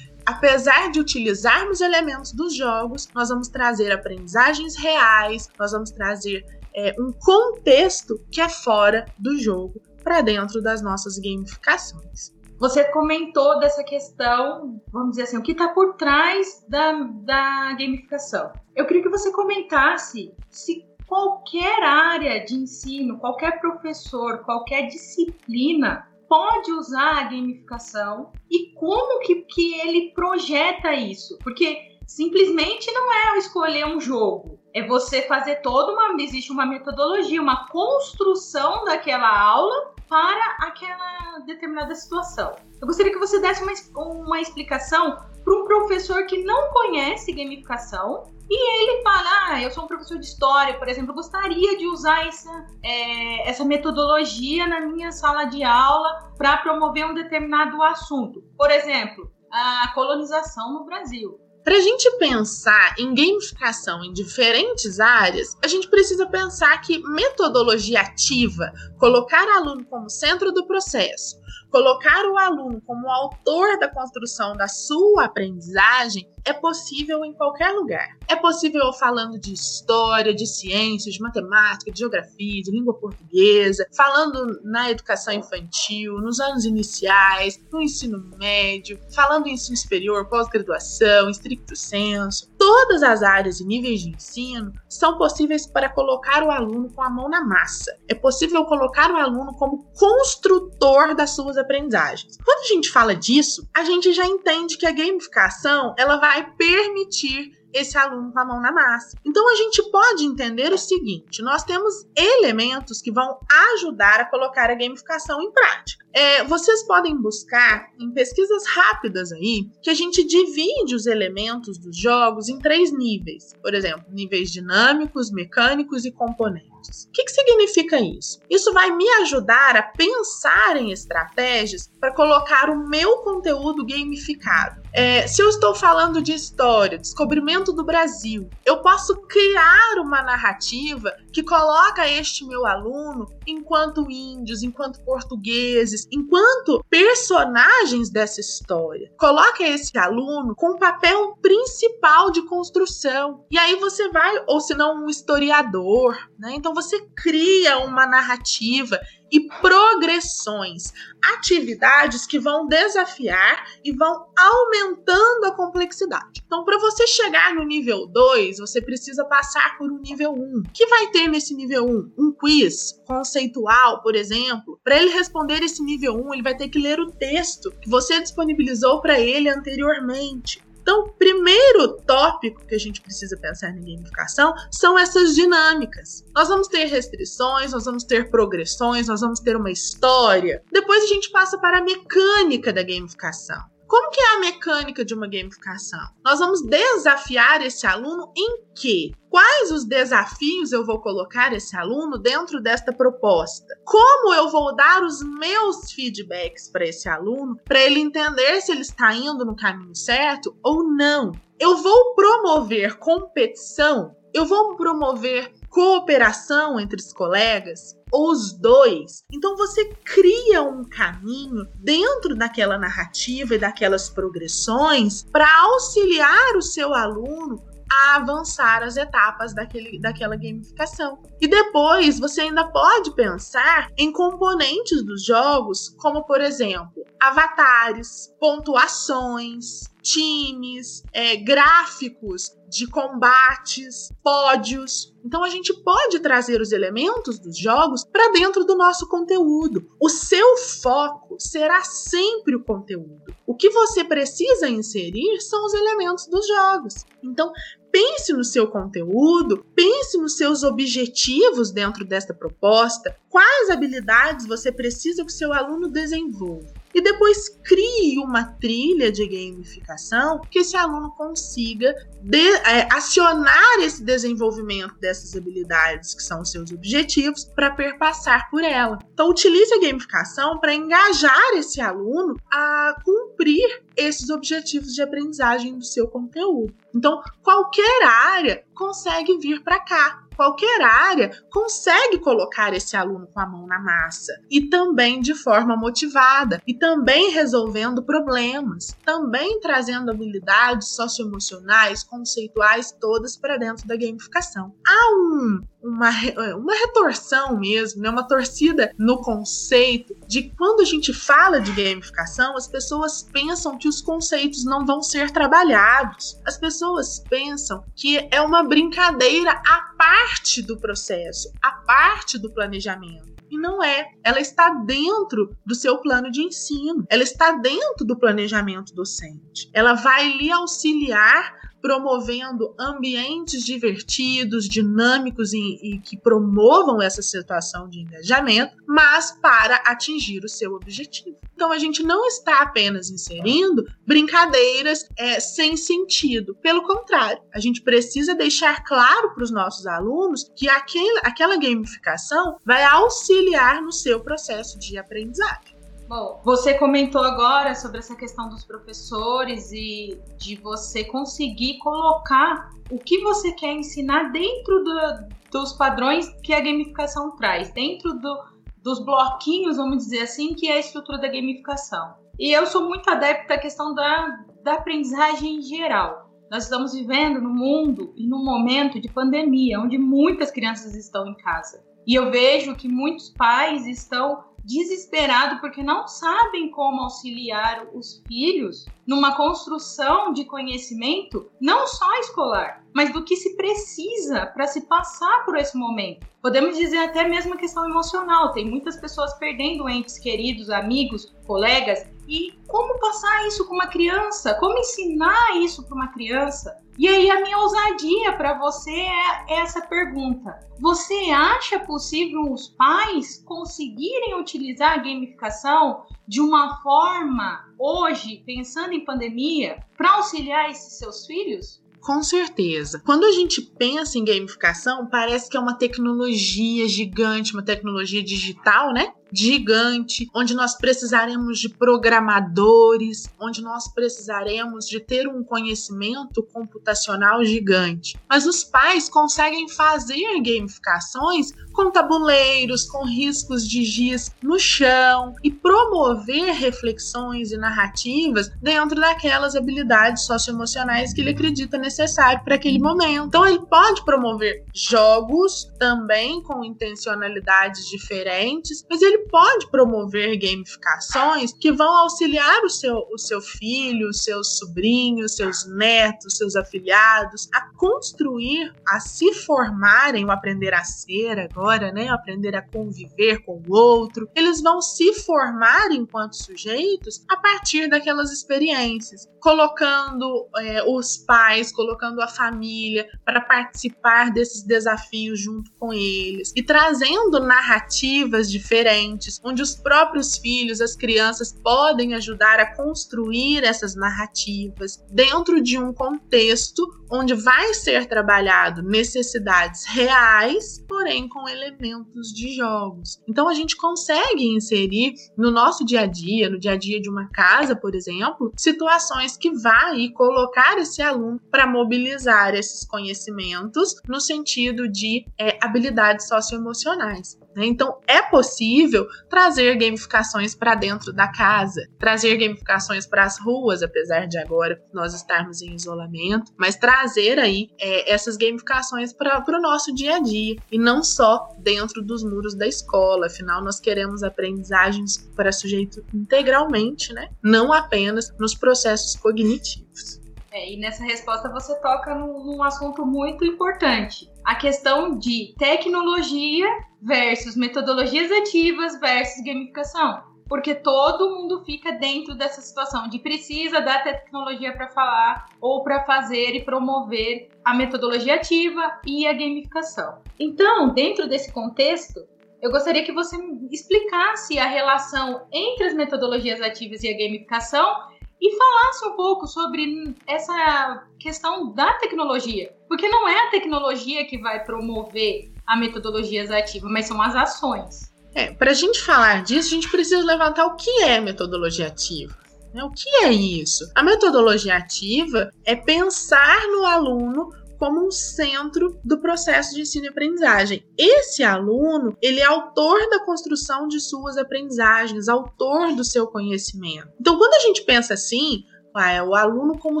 apesar 0.28 0.90
de 0.90 1.00
utilizarmos 1.00 1.80
elementos 1.80 2.32
dos 2.32 2.54
jogos, 2.54 3.08
nós 3.14 3.30
vamos 3.30 3.48
trazer 3.48 3.90
aprendizagens 3.90 4.76
reais, 4.76 5.48
nós 5.58 5.72
vamos 5.72 5.90
trazer 5.90 6.44
é, 6.76 6.94
um 7.00 7.10
contexto 7.12 8.20
que 8.30 8.38
é 8.38 8.48
fora 8.48 9.06
do 9.18 9.38
jogo 9.38 9.80
para 10.04 10.20
dentro 10.20 10.62
das 10.62 10.82
nossas 10.82 11.18
gamificações. 11.18 12.36
Você 12.58 12.84
comentou 12.92 13.58
dessa 13.58 13.82
questão, 13.82 14.82
vamos 14.92 15.12
dizer 15.12 15.22
assim, 15.22 15.38
o 15.38 15.42
que 15.42 15.52
está 15.52 15.68
por 15.68 15.94
trás 15.94 16.62
da, 16.68 16.92
da 17.22 17.72
gamificação. 17.78 18.52
Eu 18.76 18.84
queria 18.84 19.02
que 19.02 19.08
você 19.08 19.32
comentasse 19.32 20.34
se 20.50 20.84
qualquer 21.06 21.82
área 21.82 22.44
de 22.44 22.54
ensino, 22.54 23.18
qualquer 23.18 23.60
professor, 23.60 24.44
qualquer 24.44 24.88
disciplina 24.88 26.06
pode 26.28 26.70
usar 26.72 27.18
a 27.18 27.24
gamificação 27.24 28.32
e 28.50 28.72
como 28.74 29.20
que, 29.20 29.36
que 29.42 29.80
ele 29.80 30.12
projeta 30.12 30.92
isso. 30.94 31.38
Porque 31.42 31.98
simplesmente 32.06 32.90
não 32.92 33.12
é 33.12 33.38
escolher 33.38 33.86
um 33.86 34.00
jogo. 34.00 34.58
É 34.74 34.86
você 34.86 35.22
fazer 35.22 35.56
toda 35.56 35.92
uma. 35.92 36.22
Existe 36.22 36.52
uma 36.52 36.66
metodologia, 36.66 37.40
uma 37.40 37.66
construção 37.68 38.84
daquela 38.84 39.28
aula 39.28 39.94
para 40.08 40.56
aquela 40.60 41.38
determinada 41.46 41.94
situação. 41.94 42.56
Eu 42.80 42.86
gostaria 42.86 43.12
que 43.12 43.18
você 43.18 43.40
desse 43.40 43.62
uma, 43.62 43.72
uma 44.04 44.40
explicação 44.40 45.18
para 45.48 45.56
um 45.56 45.64
professor 45.64 46.26
que 46.26 46.44
não 46.44 46.68
conhece 46.68 47.32
gamificação 47.32 48.24
e 48.50 48.82
ele 48.82 49.02
fala: 49.02 49.46
ah, 49.46 49.62
eu 49.62 49.70
sou 49.70 49.84
um 49.84 49.86
professor 49.86 50.18
de 50.18 50.26
história, 50.26 50.78
por 50.78 50.88
exemplo, 50.88 51.14
gostaria 51.14 51.78
de 51.78 51.86
usar 51.86 52.26
essa, 52.26 52.66
é, 52.84 53.48
essa 53.48 53.64
metodologia 53.64 54.66
na 54.66 54.80
minha 54.82 55.10
sala 55.10 55.44
de 55.44 55.64
aula 55.64 56.32
para 56.36 56.58
promover 56.58 57.06
um 57.06 57.14
determinado 57.14 57.82
assunto. 57.82 58.42
Por 58.58 58.70
exemplo, 58.70 59.30
a 59.50 59.90
colonização 59.94 60.74
no 60.74 60.84
Brasil. 60.84 61.40
Para 61.64 61.76
a 61.76 61.80
gente 61.80 62.10
pensar 62.18 62.94
em 62.98 63.14
gamificação 63.14 64.02
em 64.02 64.12
diferentes 64.12 65.00
áreas, 65.00 65.54
a 65.62 65.68
gente 65.68 65.88
precisa 65.88 66.26
pensar 66.26 66.78
que 66.80 66.98
metodologia 67.02 68.00
ativa, 68.00 68.72
colocar 68.98 69.46
aluno 69.56 69.84
como 69.86 70.08
centro 70.08 70.50
do 70.52 70.66
processo, 70.66 71.36
colocar 71.70 72.24
o 72.26 72.38
aluno 72.38 72.80
como 72.86 73.10
autor 73.10 73.78
da 73.78 73.88
construção 73.88 74.56
da 74.56 74.68
sua 74.68 75.26
aprendizagem, 75.26 76.28
é 76.44 76.52
possível 76.52 77.24
em 77.24 77.34
qualquer 77.34 77.72
lugar. 77.72 78.16
É 78.26 78.34
possível 78.34 78.90
falando 78.94 79.38
de 79.38 79.52
história, 79.52 80.34
de 80.34 80.46
ciências, 80.46 81.14
de 81.14 81.20
matemática, 81.20 81.90
de 81.90 81.98
geografia, 81.98 82.62
de 82.62 82.70
língua 82.70 82.94
portuguesa, 82.94 83.86
falando 83.94 84.58
na 84.64 84.90
educação 84.90 85.34
infantil, 85.34 86.14
nos 86.18 86.40
anos 86.40 86.64
iniciais, 86.64 87.60
no 87.70 87.82
ensino 87.82 88.18
médio, 88.38 88.98
falando 89.14 89.46
em 89.46 89.54
ensino 89.54 89.76
superior, 89.76 90.26
pós-graduação, 90.28 91.28
estricto 91.28 91.76
senso. 91.76 92.50
Todas 92.58 93.02
as 93.02 93.22
áreas 93.22 93.60
e 93.60 93.66
níveis 93.66 94.00
de 94.00 94.10
ensino 94.10 94.72
são 94.88 95.18
possíveis 95.18 95.66
para 95.66 95.90
colocar 95.90 96.42
o 96.42 96.50
aluno 96.50 96.90
com 96.94 97.02
a 97.02 97.10
mão 97.10 97.28
na 97.28 97.44
massa. 97.44 97.94
É 98.08 98.14
possível 98.14 98.64
colocar 98.64 99.10
o 99.10 99.16
aluno 99.16 99.54
como 99.54 99.84
construtor 99.98 101.14
das 101.14 101.30
suas 101.30 101.57
aprendizagens. 101.58 102.38
Quando 102.44 102.60
a 102.60 102.68
gente 102.68 102.90
fala 102.90 103.14
disso, 103.14 103.68
a 103.74 103.84
gente 103.84 104.12
já 104.12 104.24
entende 104.24 104.76
que 104.76 104.86
a 104.86 104.92
gamificação 104.92 105.94
ela 105.98 106.16
vai 106.16 106.50
permitir 106.52 107.58
esse 107.72 107.98
aluno 107.98 108.32
com 108.32 108.38
a 108.38 108.44
mão 108.44 108.60
na 108.60 108.72
massa. 108.72 109.16
Então 109.24 109.48
a 109.50 109.54
gente 109.54 109.82
pode 109.90 110.24
entender 110.24 110.72
o 110.72 110.78
seguinte: 110.78 111.42
nós 111.42 111.64
temos 111.64 112.06
elementos 112.16 113.02
que 113.02 113.12
vão 113.12 113.38
ajudar 113.74 114.20
a 114.20 114.24
colocar 114.24 114.70
a 114.70 114.74
gamificação 114.74 115.42
em 115.42 115.52
prática. 115.52 116.06
É, 116.18 116.42
vocês 116.42 116.84
podem 116.84 117.16
buscar 117.16 117.90
em 117.96 118.10
pesquisas 118.10 118.66
rápidas 118.66 119.30
aí 119.30 119.70
que 119.80 119.88
a 119.88 119.94
gente 119.94 120.26
divide 120.26 120.96
os 120.96 121.06
elementos 121.06 121.78
dos 121.78 121.96
jogos 121.96 122.48
em 122.48 122.58
três 122.58 122.90
níveis. 122.90 123.54
Por 123.62 123.72
exemplo, 123.72 124.04
níveis 124.10 124.50
dinâmicos, 124.50 125.30
mecânicos 125.30 126.04
e 126.04 126.10
componentes. 126.10 127.04
O 127.04 127.12
que, 127.12 127.22
que 127.22 127.30
significa 127.30 128.00
isso? 128.00 128.40
Isso 128.50 128.72
vai 128.72 128.90
me 128.96 129.08
ajudar 129.20 129.76
a 129.76 129.82
pensar 129.82 130.76
em 130.76 130.90
estratégias 130.90 131.88
para 132.00 132.12
colocar 132.12 132.68
o 132.68 132.88
meu 132.88 133.18
conteúdo 133.18 133.86
gamificado. 133.86 134.82
É, 134.92 135.24
se 135.26 135.40
eu 135.40 135.48
estou 135.48 135.72
falando 135.72 136.20
de 136.20 136.32
história, 136.32 136.98
descobrimento 136.98 137.72
do 137.72 137.84
Brasil, 137.84 138.48
eu 138.64 138.82
posso 138.82 139.14
criar 139.22 140.00
uma 140.00 140.22
narrativa 140.22 141.14
que 141.32 141.42
coloca 141.42 142.08
este 142.08 142.44
meu 142.46 142.66
aluno 142.66 143.26
enquanto 143.46 144.10
índios, 144.10 144.62
enquanto 144.62 145.02
portugueses, 145.04 146.06
enquanto 146.12 146.84
personagens 146.88 148.10
dessa 148.10 148.40
história. 148.40 149.10
Coloca 149.18 149.62
esse 149.62 149.96
aluno 149.98 150.54
com 150.54 150.72
o 150.72 150.78
papel 150.78 151.36
principal 151.40 152.30
de 152.30 152.42
construção. 152.42 153.44
E 153.50 153.58
aí 153.58 153.76
você 153.76 154.08
vai, 154.10 154.44
ou 154.46 154.60
se 154.60 154.74
não, 154.74 155.04
um 155.04 155.08
historiador, 155.08 156.16
né? 156.38 156.52
Então 156.54 156.74
você 156.74 157.00
cria 157.16 157.78
uma 157.78 158.06
narrativa 158.06 158.98
e 159.30 159.40
progressões, 159.60 160.92
atividades 161.34 162.26
que 162.26 162.38
vão 162.38 162.66
desafiar 162.66 163.64
e 163.84 163.92
vão 163.92 164.26
aumentando 164.36 165.44
a 165.46 165.54
complexidade. 165.54 166.42
Então, 166.46 166.64
para 166.64 166.78
você 166.78 167.06
chegar 167.06 167.54
no 167.54 167.64
nível 167.64 168.06
2, 168.06 168.58
você 168.58 168.80
precisa 168.80 169.24
passar 169.24 169.76
por 169.76 169.90
um 169.90 169.98
nível 169.98 170.32
1. 170.32 170.34
Um. 170.34 170.62
que 170.72 170.86
vai 170.86 171.08
ter 171.08 171.28
nesse 171.28 171.54
nível 171.54 171.84
1? 171.84 171.88
Um? 171.88 172.12
um 172.28 172.32
quiz 172.32 173.00
conceitual, 173.06 174.02
por 174.02 174.14
exemplo. 174.14 174.78
Para 174.82 174.96
ele 174.96 175.10
responder 175.10 175.62
esse 175.62 175.82
nível 175.82 176.14
1, 176.14 176.20
um, 176.20 176.34
ele 176.34 176.42
vai 176.42 176.56
ter 176.56 176.68
que 176.68 176.78
ler 176.78 177.00
o 177.00 177.10
texto 177.10 177.70
que 177.80 177.88
você 177.88 178.20
disponibilizou 178.20 179.00
para 179.00 179.18
ele 179.20 179.48
anteriormente. 179.48 180.62
Então, 180.88 181.00
o 181.00 181.08
primeiro 181.12 181.98
tópico 182.06 182.64
que 182.66 182.74
a 182.74 182.78
gente 182.78 183.02
precisa 183.02 183.36
pensar 183.36 183.74
na 183.74 183.80
gamificação 183.82 184.54
são 184.72 184.98
essas 184.98 185.34
dinâmicas. 185.34 186.24
Nós 186.34 186.48
vamos 186.48 186.66
ter 186.66 186.86
restrições, 186.86 187.72
nós 187.72 187.84
vamos 187.84 188.04
ter 188.04 188.30
progressões, 188.30 189.06
nós 189.06 189.20
vamos 189.20 189.38
ter 189.38 189.54
uma 189.54 189.70
história. 189.70 190.62
Depois 190.72 191.04
a 191.04 191.06
gente 191.08 191.30
passa 191.30 191.58
para 191.58 191.80
a 191.80 191.82
mecânica 191.82 192.72
da 192.72 192.82
gamificação. 192.82 193.62
Como 193.88 194.10
que 194.10 194.20
é 194.20 194.34
a 194.34 194.40
mecânica 194.40 195.02
de 195.02 195.14
uma 195.14 195.26
gamificação? 195.26 196.10
Nós 196.22 196.38
vamos 196.38 196.60
desafiar 196.60 197.64
esse 197.64 197.86
aluno 197.86 198.30
em 198.36 198.62
quê? 198.74 199.12
Quais 199.30 199.70
os 199.72 199.86
desafios 199.86 200.72
eu 200.72 200.84
vou 200.84 201.00
colocar 201.00 201.54
esse 201.54 201.74
aluno 201.74 202.18
dentro 202.18 202.60
desta 202.60 202.92
proposta? 202.92 203.66
Como 203.86 204.34
eu 204.34 204.50
vou 204.50 204.76
dar 204.76 205.02
os 205.02 205.22
meus 205.22 205.90
feedbacks 205.90 206.68
para 206.70 206.86
esse 206.86 207.08
aluno 207.08 207.56
para 207.64 207.80
ele 207.80 208.00
entender 208.00 208.60
se 208.60 208.72
ele 208.72 208.82
está 208.82 209.14
indo 209.14 209.42
no 209.42 209.56
caminho 209.56 209.96
certo 209.96 210.54
ou 210.62 210.84
não? 210.84 211.32
Eu 211.58 211.78
vou 211.78 212.14
promover 212.14 212.98
competição? 212.98 214.14
Eu 214.34 214.44
vou 214.44 214.76
promover 214.76 215.57
cooperação 215.68 216.80
entre 216.80 216.96
os 216.96 217.12
colegas? 217.12 217.98
os 218.12 218.52
dois. 218.52 219.22
Então 219.32 219.56
você 219.56 219.84
cria 220.04 220.62
um 220.62 220.84
caminho 220.84 221.66
dentro 221.76 222.34
daquela 222.34 222.78
narrativa 222.78 223.54
e 223.54 223.58
daquelas 223.58 224.08
progressões 224.08 225.24
para 225.24 225.46
auxiliar 225.62 226.56
o 226.56 226.62
seu 226.62 226.94
aluno 226.94 227.62
a 227.90 228.16
avançar 228.16 228.82
as 228.82 228.96
etapas 228.96 229.54
daquele, 229.54 229.98
daquela 229.98 230.36
gamificação. 230.36 231.18
E 231.40 231.48
depois 231.48 232.18
você 232.18 232.42
ainda 232.42 232.66
pode 232.66 233.14
pensar 233.14 233.88
em 233.96 234.12
componentes 234.12 235.02
dos 235.02 235.24
jogos, 235.24 235.88
como 235.98 236.24
por 236.24 236.40
exemplo, 236.40 237.02
avatares, 237.20 238.32
pontuações, 238.38 239.84
times, 240.08 241.02
é, 241.12 241.36
gráficos 241.36 242.56
de 242.68 242.86
combates, 242.86 244.10
pódios. 244.22 245.14
Então 245.24 245.42
a 245.44 245.48
gente 245.48 245.72
pode 245.82 246.20
trazer 246.20 246.60
os 246.60 246.72
elementos 246.72 247.38
dos 247.38 247.58
jogos 247.58 248.04
para 248.04 248.32
dentro 248.32 248.64
do 248.64 248.76
nosso 248.76 249.08
conteúdo. 249.08 249.88
O 250.00 250.08
seu 250.08 250.56
foco 250.80 251.36
será 251.38 251.82
sempre 251.82 252.56
o 252.56 252.64
conteúdo. 252.64 253.34
O 253.46 253.54
que 253.54 253.70
você 253.70 254.04
precisa 254.04 254.68
inserir 254.68 255.40
são 255.40 255.64
os 255.64 255.74
elementos 255.74 256.26
dos 256.26 256.46
jogos. 256.46 256.94
Então, 257.22 257.52
pense 257.90 258.32
no 258.32 258.44
seu 258.44 258.68
conteúdo, 258.68 259.64
pense 259.74 260.18
nos 260.18 260.36
seus 260.36 260.62
objetivos 260.62 261.70
dentro 261.70 262.04
desta 262.04 262.32
proposta, 262.32 263.16
quais 263.28 263.70
habilidades 263.70 264.46
você 264.46 264.70
precisa 264.70 265.24
que 265.24 265.32
seu 265.32 265.52
aluno 265.52 265.88
desenvolva 265.88 266.77
e 266.94 267.00
depois 267.00 267.48
crie 267.64 268.18
uma 268.18 268.44
trilha 268.44 269.12
de 269.12 269.26
gamificação 269.26 270.40
que 270.50 270.60
esse 270.60 270.76
aluno 270.76 271.10
consiga 271.12 271.94
de, 272.22 272.38
é, 272.38 272.88
acionar 272.92 273.78
esse 273.80 274.02
desenvolvimento 274.02 274.94
dessas 274.98 275.36
habilidades 275.36 276.14
que 276.14 276.22
são 276.22 276.40
os 276.40 276.50
seus 276.50 276.72
objetivos 276.72 277.44
para 277.44 277.70
perpassar 277.70 278.50
por 278.50 278.62
ela. 278.62 278.98
Então 279.12 279.30
utilize 279.30 279.72
a 279.74 279.80
gamificação 279.80 280.58
para 280.58 280.74
engajar 280.74 281.54
esse 281.54 281.80
aluno 281.80 282.36
a 282.50 282.94
cumprir 283.04 283.82
esses 283.96 284.30
objetivos 284.30 284.94
de 284.94 285.02
aprendizagem 285.02 285.76
do 285.76 285.84
seu 285.84 286.08
conteúdo. 286.08 286.74
Então 286.94 287.22
qualquer 287.42 288.04
área 288.04 288.64
consegue 288.74 289.38
vir 289.38 289.62
para 289.62 289.80
cá 289.80 290.27
qualquer 290.38 290.80
área 290.82 291.32
consegue 291.50 292.20
colocar 292.20 292.72
esse 292.72 292.96
aluno 292.96 293.26
com 293.26 293.40
a 293.40 293.46
mão 293.46 293.66
na 293.66 293.80
massa. 293.80 294.32
E 294.48 294.68
também 294.68 295.20
de 295.20 295.34
forma 295.34 295.76
motivada. 295.76 296.62
E 296.64 296.72
também 296.74 297.32
resolvendo 297.32 298.04
problemas, 298.04 298.96
também 299.04 299.58
trazendo 299.58 300.12
habilidades 300.12 300.94
socioemocionais, 300.94 302.04
conceituais 302.04 302.92
todas 302.92 303.36
para 303.36 303.56
dentro 303.56 303.84
da 303.88 303.96
gamificação. 303.96 304.72
Há 304.86 305.14
um 305.16 305.60
uma, 305.88 306.10
uma 306.56 306.74
retorção 306.74 307.58
mesmo, 307.58 308.02
né? 308.02 308.10
uma 308.10 308.26
torcida 308.26 308.92
no 308.98 309.20
conceito 309.22 310.14
de 310.26 310.50
quando 310.56 310.80
a 310.80 310.84
gente 310.84 311.12
fala 311.12 311.60
de 311.60 311.72
gamificação, 311.72 312.56
as 312.56 312.68
pessoas 312.68 313.22
pensam 313.22 313.78
que 313.78 313.88
os 313.88 314.00
conceitos 314.00 314.64
não 314.64 314.84
vão 314.84 315.02
ser 315.02 315.30
trabalhados. 315.30 316.38
As 316.46 316.58
pessoas 316.58 317.20
pensam 317.28 317.84
que 317.96 318.28
é 318.30 318.40
uma 318.40 318.62
brincadeira 318.62 319.50
à 319.50 319.94
parte 319.96 320.62
do 320.62 320.76
processo, 320.76 321.50
à 321.62 321.72
parte 321.72 322.38
do 322.38 322.52
planejamento. 322.52 323.28
E 323.50 323.56
não 323.56 323.82
é. 323.82 324.10
Ela 324.22 324.40
está 324.40 324.68
dentro 324.70 325.56
do 325.64 325.74
seu 325.74 325.98
plano 325.98 326.30
de 326.30 326.42
ensino. 326.42 327.06
Ela 327.08 327.22
está 327.22 327.52
dentro 327.52 328.04
do 328.04 328.18
planejamento 328.18 328.94
docente. 328.94 329.70
Ela 329.72 329.94
vai 329.94 330.36
lhe 330.36 330.50
auxiliar 330.50 331.67
promovendo 331.80 332.74
ambientes 332.78 333.64
divertidos, 333.64 334.68
dinâmicos 334.68 335.52
e, 335.52 335.78
e, 335.82 335.98
que 336.00 336.16
promovam 336.16 337.00
essa 337.00 337.22
situação 337.22 337.88
de 337.88 338.00
engajamento, 338.00 338.76
mas 338.86 339.32
para 339.40 339.76
atingir 339.86 340.44
o 340.44 340.48
seu 340.48 340.74
objetivo. 340.74 341.36
Então 341.54 341.72
a 341.72 341.78
gente 341.78 342.02
não 342.02 342.24
está 342.26 342.62
apenas 342.62 343.10
inserindo 343.10 343.84
brincadeiras 344.06 345.08
é, 345.16 345.40
sem 345.40 345.76
sentido. 345.76 346.54
Pelo 346.56 346.86
contrário, 346.86 347.42
a 347.52 347.58
gente 347.58 347.82
precisa 347.82 348.34
deixar 348.34 348.84
claro 348.84 349.34
para 349.34 349.42
os 349.42 349.50
nossos 349.50 349.86
alunos 349.86 350.50
que 350.56 350.68
aquele, 350.68 351.20
aquela 351.24 351.56
gamificação 351.56 352.56
vai 352.64 352.84
auxiliar 352.84 353.82
no 353.82 353.92
seu 353.92 354.20
processo 354.20 354.78
de 354.78 354.96
aprendizagem. 354.98 355.77
Bom, 356.08 356.40
você 356.42 356.72
comentou 356.72 357.22
agora 357.22 357.74
sobre 357.74 357.98
essa 357.98 358.16
questão 358.16 358.48
dos 358.48 358.64
professores 358.64 359.70
e 359.72 360.18
de 360.38 360.56
você 360.56 361.04
conseguir 361.04 361.76
colocar 361.80 362.70
o 362.90 362.98
que 362.98 363.20
você 363.20 363.52
quer 363.52 363.74
ensinar 363.74 364.32
dentro 364.32 364.82
do, 364.82 365.28
dos 365.52 365.74
padrões 365.74 366.26
que 366.42 366.54
a 366.54 366.60
gamificação 366.60 367.36
traz, 367.36 367.70
dentro 367.72 368.14
do, 368.14 368.42
dos 368.82 369.04
bloquinhos, 369.04 369.76
vamos 369.76 369.98
dizer 369.98 370.20
assim, 370.20 370.54
que 370.54 370.68
é 370.68 370.76
a 370.76 370.78
estrutura 370.78 371.18
da 371.18 371.28
gamificação. 371.28 372.14
E 372.38 372.52
eu 372.52 372.64
sou 372.66 372.88
muito 372.88 373.10
adepta 373.10 373.54
à 373.54 373.58
questão 373.58 373.92
da, 373.92 374.44
da 374.62 374.74
aprendizagem 374.76 375.56
em 375.56 375.62
geral. 375.62 376.30
Nós 376.50 376.62
estamos 376.62 376.94
vivendo 376.94 377.38
no 377.38 377.50
mundo 377.50 378.14
e 378.16 378.26
num 378.26 378.42
momento 378.42 378.98
de 378.98 379.12
pandemia, 379.12 379.78
onde 379.78 379.98
muitas 379.98 380.50
crianças 380.50 380.94
estão 380.94 381.26
em 381.26 381.36
casa. 381.36 381.84
E 382.06 382.14
eu 382.14 382.30
vejo 382.30 382.74
que 382.74 382.88
muitos 382.88 383.28
pais 383.28 383.86
estão 383.86 384.47
desesperado 384.68 385.60
porque 385.62 385.82
não 385.82 386.06
sabem 386.06 386.70
como 386.70 387.00
auxiliar 387.00 387.86
os 387.94 388.22
filhos 388.28 388.84
numa 389.06 389.34
construção 389.34 390.30
de 390.30 390.44
conhecimento 390.44 391.50
não 391.58 391.86
só 391.86 392.14
escolar, 392.20 392.84
mas 392.98 393.12
do 393.12 393.22
que 393.22 393.36
se 393.36 393.54
precisa 393.54 394.46
para 394.46 394.66
se 394.66 394.80
passar 394.88 395.44
por 395.44 395.56
esse 395.56 395.78
momento. 395.78 396.26
Podemos 396.42 396.76
dizer 396.76 396.98
até 396.98 397.28
mesmo 397.28 397.54
a 397.54 397.56
questão 397.56 397.88
emocional. 397.88 398.50
Tem 398.52 398.68
muitas 398.68 398.96
pessoas 398.96 399.32
perdendo 399.34 399.88
entes 399.88 400.18
queridos, 400.18 400.68
amigos, 400.68 401.32
colegas. 401.46 402.04
E 402.26 402.58
como 402.66 402.98
passar 402.98 403.46
isso 403.46 403.68
com 403.68 403.74
uma 403.76 403.86
criança? 403.86 404.52
Como 404.54 404.76
ensinar 404.76 405.56
isso 405.58 405.84
para 405.84 405.94
uma 405.94 406.08
criança? 406.08 406.76
E 406.98 407.06
aí 407.06 407.30
a 407.30 407.40
minha 407.40 407.58
ousadia 407.58 408.32
para 408.32 408.58
você 408.58 408.90
é 408.90 409.60
essa 409.60 409.80
pergunta. 409.80 410.58
Você 410.80 411.30
acha 411.30 411.78
possível 411.78 412.52
os 412.52 412.66
pais 412.66 413.40
conseguirem 413.46 414.34
utilizar 414.40 414.94
a 414.94 414.98
gamificação 414.98 416.04
de 416.26 416.40
uma 416.40 416.82
forma 416.82 417.64
hoje, 417.78 418.42
pensando 418.44 418.92
em 418.92 419.04
pandemia, 419.04 419.84
para 419.96 420.16
auxiliar 420.16 420.68
esses 420.68 420.98
seus 420.98 421.26
filhos? 421.26 421.80
Com 422.00 422.22
certeza. 422.22 423.02
Quando 423.04 423.24
a 423.24 423.32
gente 423.32 423.60
pensa 423.60 424.18
em 424.18 424.24
gamificação, 424.24 425.06
parece 425.06 425.48
que 425.50 425.56
é 425.56 425.60
uma 425.60 425.76
tecnologia 425.76 426.88
gigante, 426.88 427.52
uma 427.52 427.62
tecnologia 427.62 428.22
digital, 428.22 428.92
né? 428.92 429.12
Gigante, 429.32 430.28
onde 430.34 430.54
nós 430.54 430.76
precisaremos 430.76 431.58
de 431.58 431.68
programadores, 431.68 433.28
onde 433.40 433.62
nós 433.62 433.92
precisaremos 433.92 434.86
de 434.86 435.00
ter 435.00 435.28
um 435.28 435.42
conhecimento 435.42 436.42
computacional 436.42 437.44
gigante. 437.44 438.18
Mas 438.28 438.46
os 438.46 438.64
pais 438.64 439.08
conseguem 439.08 439.68
fazer 439.68 440.40
gamificações 440.40 441.52
com 441.72 441.90
tabuleiros, 441.90 442.86
com 442.86 443.04
riscos 443.04 443.66
de 443.68 443.84
giz 443.84 444.34
no 444.42 444.58
chão 444.58 445.34
e 445.42 445.50
promover 445.50 446.54
reflexões 446.54 447.52
e 447.52 447.56
narrativas 447.56 448.50
dentro 448.60 449.00
daquelas 449.00 449.54
habilidades 449.54 450.24
socioemocionais 450.24 451.12
que 451.12 451.20
ele 451.20 451.30
acredita 451.30 451.78
necessário 451.78 452.42
para 452.44 452.54
aquele 452.54 452.78
momento. 452.78 453.26
Então 453.26 453.46
ele 453.46 453.64
pode 453.66 454.04
promover 454.04 454.64
jogos 454.74 455.70
também 455.78 456.42
com 456.42 456.64
intencionalidades 456.64 457.86
diferentes, 457.86 458.84
mas 458.88 459.02
ele 459.02 459.17
pode 459.26 459.70
promover 459.70 460.38
gamificações 460.38 461.52
que 461.52 461.72
vão 461.72 461.90
auxiliar 461.98 462.62
o 462.64 462.68
seu, 462.68 462.96
o 463.12 463.18
seu 463.18 463.40
filho, 463.40 464.12
seus 464.12 464.58
sobrinhos, 464.58 465.36
seus 465.36 465.66
netos, 465.68 466.36
seus 466.36 466.56
afiliados 466.56 467.48
a 467.52 467.70
construir, 467.76 468.72
a 468.86 469.00
se 469.00 469.32
formarem, 469.32 470.24
o 470.24 470.30
aprender 470.30 470.74
a 470.74 470.84
ser 470.84 471.38
agora, 471.38 471.92
né? 471.92 472.08
Aprender 472.08 472.54
a 472.54 472.62
conviver 472.62 473.44
com 473.44 473.62
o 473.66 473.74
outro. 473.74 474.28
Eles 474.34 474.62
vão 474.62 474.80
se 474.80 475.12
formar 475.14 475.90
enquanto 475.90 476.36
sujeitos 476.36 477.24
a 477.28 477.36
partir 477.36 477.88
daquelas 477.88 478.30
experiências, 478.30 479.28
colocando 479.40 480.48
é, 480.58 480.82
os 480.84 481.16
pais, 481.16 481.72
colocando 481.72 482.20
a 482.20 482.28
família 482.28 483.08
para 483.24 483.40
participar 483.40 484.30
desses 484.30 484.62
desafios 484.62 485.40
junto 485.40 485.70
com 485.78 485.92
eles 485.92 486.52
e 486.54 486.62
trazendo 486.62 487.40
narrativas 487.40 488.50
diferentes, 488.50 489.07
onde 489.44 489.62
os 489.62 489.74
próprios 489.74 490.36
filhos, 490.36 490.80
as 490.80 490.96
crianças 490.96 491.52
podem 491.52 492.14
ajudar 492.14 492.60
a 492.60 492.74
construir 492.74 493.64
essas 493.64 493.94
narrativas 493.94 495.02
dentro 495.10 495.62
de 495.62 495.78
um 495.78 495.92
contexto 495.92 496.86
onde 497.10 497.34
vai 497.34 497.72
ser 497.74 498.06
trabalhado 498.06 498.82
necessidades 498.82 499.84
reais, 499.86 500.84
porém 500.86 501.28
com 501.28 501.48
elementos 501.48 502.28
de 502.32 502.54
jogos. 502.54 503.20
Então 503.26 503.48
a 503.48 503.54
gente 503.54 503.76
consegue 503.76 504.46
inserir 504.46 505.14
no 505.36 505.50
nosso 505.50 505.84
dia 505.84 506.02
a 506.02 506.06
dia, 506.06 506.50
no 506.50 506.58
dia 506.58 506.72
a 506.72 506.76
dia 506.76 507.00
de 507.00 507.08
uma 507.08 507.28
casa, 507.30 507.74
por 507.74 507.94
exemplo, 507.94 508.52
situações 508.56 509.36
que 509.36 509.50
vai 509.50 510.08
colocar 510.10 510.78
esse 510.78 511.00
aluno 511.00 511.40
para 511.50 511.66
mobilizar 511.66 512.54
esses 512.54 512.84
conhecimentos 512.84 513.96
no 514.06 514.20
sentido 514.20 514.88
de 514.88 515.24
é, 515.38 515.58
habilidades 515.62 516.28
socioemocionais. 516.28 517.38
Né? 517.58 517.66
Então, 517.66 517.98
é 518.06 518.22
possível 518.22 519.06
trazer 519.28 519.74
gamificações 519.76 520.54
para 520.54 520.76
dentro 520.76 521.12
da 521.12 521.28
casa, 521.28 521.82
trazer 521.98 522.36
gamificações 522.36 523.06
para 523.06 523.24
as 523.24 523.38
ruas, 523.38 523.82
apesar 523.82 524.26
de 524.26 524.38
agora 524.38 524.80
nós 524.94 525.12
estarmos 525.12 525.60
em 525.60 525.74
isolamento, 525.74 526.52
mas 526.56 526.76
trazer 526.76 527.38
aí 527.38 527.70
é, 527.80 528.12
essas 528.12 528.36
gamificações 528.36 529.12
para 529.12 529.44
o 529.48 529.60
nosso 529.60 529.92
dia 529.94 530.16
a 530.16 530.20
dia 530.20 530.56
e 530.70 530.78
não 530.78 531.02
só 531.02 531.48
dentro 531.58 532.00
dos 532.00 532.22
muros 532.22 532.54
da 532.54 532.66
escola. 532.66 533.26
Afinal, 533.26 533.62
nós 533.62 533.80
queremos 533.80 534.22
aprendizagens 534.22 535.18
para 535.34 535.50
sujeito 535.50 536.04
integralmente, 536.14 537.12
né? 537.12 537.28
não 537.42 537.72
apenas 537.72 538.32
nos 538.38 538.54
processos 538.54 539.16
cognitivos. 539.16 540.20
É, 540.50 540.72
e 540.72 540.78
nessa 540.78 541.04
resposta 541.04 541.50
você 541.50 541.78
toca 541.80 542.14
num, 542.14 542.44
num 542.44 542.62
assunto 542.62 543.04
muito 543.04 543.44
importante. 543.44 544.30
A 544.44 544.54
questão 544.54 545.18
de 545.18 545.54
tecnologia 545.58 546.66
versus 547.02 547.54
metodologias 547.54 548.32
ativas 548.32 548.98
versus 548.98 549.44
gamificação. 549.44 550.22
Porque 550.48 550.74
todo 550.74 551.36
mundo 551.36 551.62
fica 551.64 551.92
dentro 551.92 552.34
dessa 552.34 552.62
situação 552.62 553.06
de 553.10 553.18
precisa 553.18 553.82
da 553.82 553.98
tecnologia 553.98 554.72
para 554.72 554.88
falar 554.88 555.46
ou 555.60 555.84
para 555.84 556.04
fazer 556.04 556.54
e 556.54 556.64
promover 556.64 557.50
a 557.62 557.74
metodologia 557.74 558.36
ativa 558.36 558.98
e 559.06 559.26
a 559.26 559.32
gamificação. 559.34 560.22
Então, 560.40 560.94
dentro 560.94 561.28
desse 561.28 561.52
contexto, 561.52 562.26
eu 562.62 562.70
gostaria 562.70 563.04
que 563.04 563.12
você 563.12 563.36
explicasse 563.70 564.58
a 564.58 564.66
relação 564.66 565.46
entre 565.52 565.88
as 565.88 565.94
metodologias 565.94 566.62
ativas 566.62 567.02
e 567.02 567.08
a 567.08 567.12
gamificação 567.12 568.08
e 568.40 568.56
falasse 568.56 569.04
um 569.06 569.16
pouco 569.16 569.46
sobre 569.46 570.14
essa 570.26 571.06
questão 571.18 571.72
da 571.72 571.94
tecnologia. 571.94 572.72
Porque 572.88 573.08
não 573.08 573.28
é 573.28 573.46
a 573.46 573.50
tecnologia 573.50 574.26
que 574.26 574.38
vai 574.38 574.64
promover 574.64 575.52
a 575.66 575.76
metodologia 575.76 576.44
ativa, 576.56 576.88
mas 576.88 577.06
são 577.06 577.20
as 577.20 577.34
ações. 577.34 578.12
É, 578.34 578.52
para 578.52 578.70
a 578.70 578.74
gente 578.74 579.00
falar 579.02 579.42
disso, 579.42 579.68
a 579.68 579.74
gente 579.74 579.90
precisa 579.90 580.24
levantar 580.24 580.66
o 580.66 580.76
que 580.76 581.02
é 581.02 581.20
metodologia 581.20 581.88
ativa. 581.88 582.36
Né? 582.72 582.84
O 582.84 582.90
que 582.90 583.08
é 583.24 583.32
isso? 583.32 583.90
A 583.94 584.02
metodologia 584.02 584.76
ativa 584.76 585.50
é 585.64 585.74
pensar 585.74 586.66
no 586.68 586.84
aluno 586.84 587.50
como 587.78 588.06
um 588.06 588.10
centro 588.10 588.98
do 589.04 589.20
processo 589.20 589.74
de 589.74 589.82
ensino 589.82 590.06
e 590.06 590.08
aprendizagem. 590.08 590.84
Esse 590.98 591.42
aluno, 591.44 592.16
ele 592.20 592.40
é 592.40 592.44
autor 592.44 592.98
da 593.08 593.24
construção 593.24 593.86
de 593.86 594.00
suas 594.00 594.36
aprendizagens, 594.36 595.28
autor 595.28 595.94
do 595.94 596.04
seu 596.04 596.26
conhecimento. 596.26 597.08
Então, 597.20 597.38
quando 597.38 597.54
a 597.54 597.60
gente 597.60 597.82
pensa 597.84 598.14
assim, 598.14 598.64
é 598.96 599.22
o 599.22 599.34
aluno 599.34 599.78
como 599.78 600.00